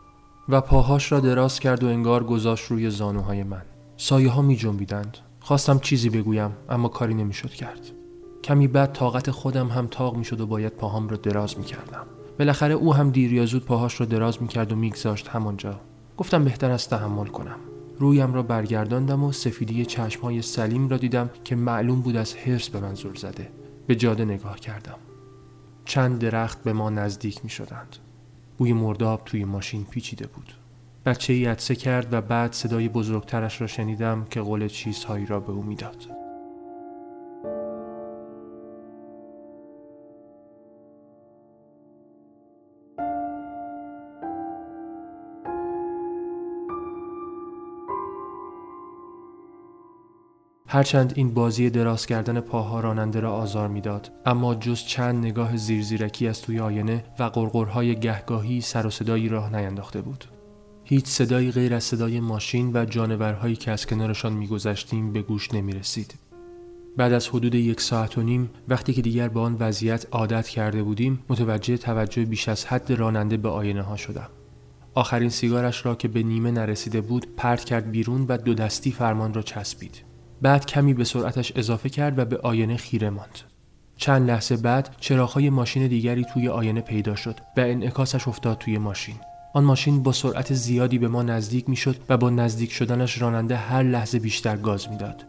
و 0.48 0.60
پاهاش 0.60 1.12
را 1.12 1.20
دراز 1.20 1.60
کرد 1.60 1.84
و 1.84 1.86
انگار 1.86 2.24
گذاشت 2.24 2.70
روی 2.70 2.90
زانوهای 2.90 3.42
من. 3.42 3.62
سایه 3.96 4.30
ها 4.30 4.42
می 4.42 4.56
جنبیدند. 4.56 5.18
خواستم 5.40 5.78
چیزی 5.78 6.10
بگویم 6.10 6.50
اما 6.68 6.88
کاری 6.88 7.14
نمی‌شد 7.14 7.50
کرد. 7.50 7.90
کمی 8.44 8.68
بعد 8.68 8.92
طاقت 8.92 9.30
خودم 9.30 9.68
هم 9.68 9.86
تاق 9.86 10.16
می‌شد 10.16 10.40
و 10.40 10.46
باید 10.46 10.72
پاهام 10.72 11.08
را 11.08 11.16
دراز 11.16 11.58
می 11.58 11.64
کردم. 11.64 12.06
بالاخره 12.38 12.74
او 12.74 12.94
هم 12.94 13.10
دیر 13.10 13.32
یا 13.32 13.46
زود 13.46 13.64
پاهاش 13.64 14.00
را 14.00 14.06
دراز 14.06 14.42
می 14.42 14.48
کرد 14.48 14.72
و 14.72 14.76
میگذاشت 14.76 15.28
همانجا. 15.28 15.80
گفتم 16.16 16.44
بهتر 16.44 16.70
است 16.70 16.90
تحمل 16.90 17.26
کنم. 17.26 17.56
رویم 17.98 18.34
را 18.34 18.42
برگرداندم 18.42 19.24
و 19.24 19.32
سفیدی 19.32 19.86
چشمهای 19.86 20.42
سلیم 20.42 20.88
را 20.88 20.96
دیدم 20.96 21.30
که 21.44 21.56
معلوم 21.56 22.00
بود 22.00 22.16
از 22.16 22.34
حرس 22.34 22.68
به 22.68 22.80
من 22.80 22.94
زل 22.94 23.14
زده. 23.14 23.48
به 23.86 23.96
جاده 23.96 24.24
نگاه 24.24 24.60
کردم. 24.60 24.96
چند 25.84 26.18
درخت 26.18 26.62
به 26.62 26.72
ما 26.72 26.90
نزدیک 26.90 27.44
می 27.44 27.50
شدند. 27.50 27.96
بوی 28.58 28.72
مرداب 28.72 29.22
توی 29.24 29.44
ماشین 29.44 29.84
پیچیده 29.84 30.26
بود 30.26 30.52
بچه 31.06 31.32
ای 31.32 31.76
کرد 31.76 32.12
و 32.12 32.20
بعد 32.20 32.52
صدای 32.52 32.88
بزرگترش 32.88 33.60
را 33.60 33.66
شنیدم 33.66 34.26
که 34.30 34.40
قول 34.40 34.68
چیزهایی 34.68 35.26
را 35.26 35.40
به 35.40 35.52
او 35.52 35.62
می‌داد. 35.62 36.23
هرچند 50.74 51.12
این 51.16 51.34
بازی 51.34 51.70
دراز 51.70 52.06
کردن 52.06 52.40
پاها 52.40 52.80
راننده 52.80 53.20
را 53.20 53.32
آزار 53.32 53.68
می‌داد 53.68 54.10
اما 54.26 54.54
جز 54.54 54.80
چند 54.80 55.24
نگاه 55.24 55.56
زیرزیرکی 55.56 56.28
از 56.28 56.42
توی 56.42 56.60
آینه 56.60 57.04
و 57.18 57.22
قرقرهای 57.22 58.00
گهگاهی 58.00 58.60
سر 58.60 58.86
و 58.86 58.90
صدایی 58.90 59.28
راه 59.28 59.56
نینداخته 59.56 60.00
بود 60.00 60.24
هیچ 60.84 61.06
صدایی 61.06 61.52
غیر 61.52 61.74
از 61.74 61.84
صدای 61.84 62.20
ماشین 62.20 62.70
و 62.74 62.84
جانورهایی 62.84 63.56
که 63.56 63.70
از 63.70 63.86
کنارشان 63.86 64.32
میگذشتیم 64.32 65.12
به 65.12 65.22
گوش 65.22 65.54
نمی 65.54 65.72
رسید. 65.72 66.14
بعد 66.96 67.12
از 67.12 67.28
حدود 67.28 67.54
یک 67.54 67.80
ساعت 67.80 68.18
و 68.18 68.22
نیم 68.22 68.50
وقتی 68.68 68.92
که 68.92 69.02
دیگر 69.02 69.28
به 69.28 69.40
آن 69.40 69.56
وضعیت 69.60 70.06
عادت 70.12 70.48
کرده 70.48 70.82
بودیم 70.82 71.24
متوجه 71.28 71.76
توجه 71.76 72.24
بیش 72.24 72.48
از 72.48 72.66
حد 72.66 72.92
راننده 72.92 73.36
به 73.36 73.48
آینه 73.48 73.82
ها 73.82 73.96
شدم. 73.96 74.28
آخرین 74.94 75.28
سیگارش 75.30 75.86
را 75.86 75.94
که 75.94 76.08
به 76.08 76.22
نیمه 76.22 76.50
نرسیده 76.50 77.00
بود 77.00 77.26
پرت 77.36 77.64
کرد 77.64 77.90
بیرون 77.90 78.26
و 78.28 78.36
دو 78.36 78.54
دستی 78.54 78.92
فرمان 78.92 79.34
را 79.34 79.42
چسبید. 79.42 80.13
بعد 80.42 80.66
کمی 80.66 80.94
به 80.94 81.04
سرعتش 81.04 81.52
اضافه 81.56 81.88
کرد 81.88 82.18
و 82.18 82.24
به 82.24 82.38
آینه 82.38 82.76
خیره 82.76 83.10
ماند. 83.10 83.38
چند 83.96 84.30
لحظه 84.30 84.56
بعد 84.56 84.96
چراغهای 85.00 85.50
ماشین 85.50 85.86
دیگری 85.86 86.24
توی 86.24 86.48
آینه 86.48 86.80
پیدا 86.80 87.16
شد 87.16 87.40
و 87.56 87.60
انعکاسش 87.60 88.28
افتاد 88.28 88.58
توی 88.58 88.78
ماشین. 88.78 89.14
آن 89.54 89.64
ماشین 89.64 90.02
با 90.02 90.12
سرعت 90.12 90.54
زیادی 90.54 90.98
به 90.98 91.08
ما 91.08 91.22
نزدیک 91.22 91.68
می‌شد 91.68 91.96
و 92.08 92.16
با 92.16 92.30
نزدیک 92.30 92.72
شدنش 92.72 93.22
راننده 93.22 93.56
هر 93.56 93.82
لحظه 93.82 94.18
بیشتر 94.18 94.56
گاز 94.56 94.88
می‌داد. 94.88 95.24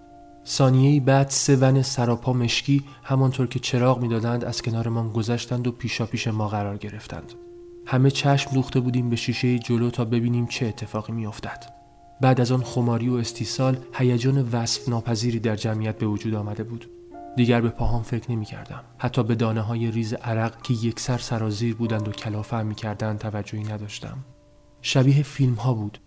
ثانیه 0.47 1.01
بعد 1.01 1.29
سه 1.29 1.55
ون 1.55 1.81
سراپا 1.81 2.33
مشکی 2.33 2.83
همانطور 3.03 3.47
که 3.47 3.59
چراغ 3.59 4.01
می‌دادند 4.01 4.45
از 4.45 4.61
کنارمان 4.61 5.11
گذشتند 5.11 5.67
و 5.67 5.71
پیشا 5.71 6.05
پیش 6.05 6.27
ما 6.27 6.47
قرار 6.47 6.77
گرفتند. 6.77 7.33
همه 7.85 8.11
چشم 8.11 8.51
دوخته 8.53 8.79
بودیم 8.79 9.09
به 9.09 9.15
شیشه 9.15 9.59
جلو 9.59 9.89
تا 9.89 10.05
ببینیم 10.05 10.47
چه 10.47 10.65
اتفاقی 10.65 11.13
میافتد. 11.13 11.84
بعد 12.21 12.41
از 12.41 12.51
آن 12.51 12.63
خماری 12.63 13.09
و 13.09 13.13
استیصال 13.13 13.77
هیجان 13.93 14.49
وصف 14.51 14.89
ناپذیری 14.89 15.39
در 15.39 15.55
جمعیت 15.55 15.97
به 15.97 16.05
وجود 16.05 16.33
آمده 16.33 16.63
بود. 16.63 16.89
دیگر 17.35 17.61
به 17.61 17.69
پاهام 17.69 18.03
فکر 18.03 18.31
نمی 18.31 18.45
کردم. 18.45 18.83
حتی 18.97 19.23
به 19.23 19.35
دانه 19.35 19.61
های 19.61 19.91
ریز 19.91 20.13
عرق 20.13 20.61
که 20.61 20.73
یک 20.73 20.99
سر 20.99 21.17
سرازیر 21.17 21.75
بودند 21.75 22.07
و 22.07 22.11
کلافه 22.11 22.63
می 22.63 22.75
کردند 22.75 23.19
توجهی 23.19 23.63
نداشتم. 23.63 24.17
شبیه 24.81 25.23
فیلم 25.23 25.53
ها 25.53 25.73
بود. 25.73 25.99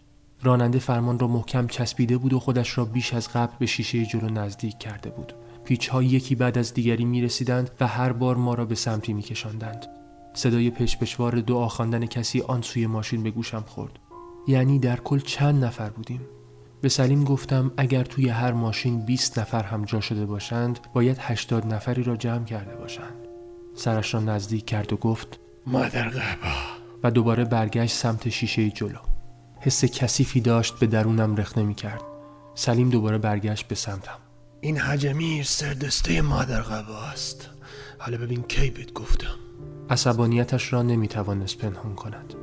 راننده 0.43 0.79
فرمان 0.79 1.19
را 1.19 1.27
محکم 1.27 1.67
چسبیده 1.67 2.19
بود 2.19 2.33
و 2.33 2.41
خودش 2.41 2.79
را 2.79 2.85
بیش 2.85 3.15
از 3.15 3.29
قبل 3.29 3.53
به 3.59 3.67
شیشه 3.67 4.07
جلو 4.07 4.29
نزدیک 4.29 4.79
کرده 4.79 5.11
بود. 5.11 5.33
پیچ 5.65 5.89
ها 5.89 6.03
یکی 6.03 6.35
بعد 6.35 6.59
از 6.59 6.75
دیگری 6.75 7.05
می 7.05 7.23
رسیدند 7.23 7.71
و 7.81 7.87
هر 7.87 8.13
بار 8.13 8.37
ما 8.37 8.55
را 8.55 8.65
به 8.65 8.75
سمتی 8.75 9.13
می 9.13 9.23
کشندند. 9.23 9.87
صدای 10.35 10.71
پشپشوار 10.71 11.41
دعا 11.41 11.69
خواندن 11.69 12.07
کسی 12.07 12.41
آن 12.41 12.63
سوی 12.63 12.87
ماشین 12.87 13.23
به 13.23 13.31
گوشم 13.31 13.65
خورد. 13.67 13.99
یعنی 14.49 14.79
در 14.79 14.97
کل 14.97 15.19
چند 15.19 15.65
نفر 15.65 15.91
بودیم؟ 15.91 16.21
به 16.81 16.89
سلیم 16.89 17.25
گفتم 17.25 17.73
اگر 17.77 18.05
توی 18.05 18.29
هر 18.29 18.53
ماشین 18.53 19.05
20 19.05 19.39
نفر 19.39 19.63
هم 19.63 19.85
جا 19.85 20.01
شده 20.01 20.27
باشند 20.27 20.79
باید 20.95 21.17
80 21.21 21.67
نفری 21.67 22.03
را 22.03 22.17
جمع 22.17 22.45
کرده 22.45 22.77
باشند. 22.77 23.29
سرش 23.75 24.15
را 24.15 24.21
نزدیک 24.21 24.67
کرد 24.67 24.93
و 24.93 24.97
گفت 24.97 25.41
مادر 25.67 26.09
غبا 26.09 26.55
و 27.03 27.11
دوباره 27.11 27.45
برگشت 27.45 27.97
سمت 27.97 28.29
شیشه 28.29 28.71
جلو. 28.71 28.99
حس 29.61 29.85
کثیفی 29.85 30.41
داشت 30.41 30.79
به 30.79 30.87
درونم 30.87 31.37
رخنه 31.37 31.65
می 31.65 31.75
کرد. 31.75 32.03
سلیم 32.55 32.91
دوباره 32.91 33.19
برگشت 33.19 33.69
به 33.69 33.75
سمتم. 33.75 34.19
این 34.61 34.79
حجمیر 34.79 35.45
سردسته 35.45 36.23
مادر 36.23 36.63
غبا 36.63 36.99
است. 36.99 37.49
حالا 37.99 38.19
ببین 38.19 38.43
کی 38.43 38.71
بهت 38.71 38.93
گفتم. 38.93 39.37
عصبانیتش 39.91 40.73
را 40.73 40.83
نمی 40.83 41.09
توانست 41.09 41.59
پنهان 41.59 41.95
کند. 41.95 42.35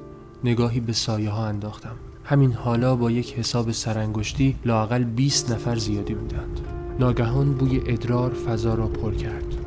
نگاهی 0.44 0.80
به 0.80 0.94
سایه 0.94 1.30
ها 1.30 1.46
انداختم. 1.46 1.96
همین 2.24 2.54
حالا 2.54 2.96
با 2.96 3.12
یک 3.12 3.34
حساب 3.34 3.72
سرانگشتی 3.72 4.56
لاقل 4.66 5.04
20 5.04 5.52
نفر 5.52 5.76
زیادی 5.76 6.14
بودند. 6.14 6.60
ناگهان 7.00 7.54
بوی 7.54 7.82
ادرار 7.86 8.34
فضا 8.34 8.74
را 8.74 8.88
پر 8.88 9.14
کرد. 9.14 9.65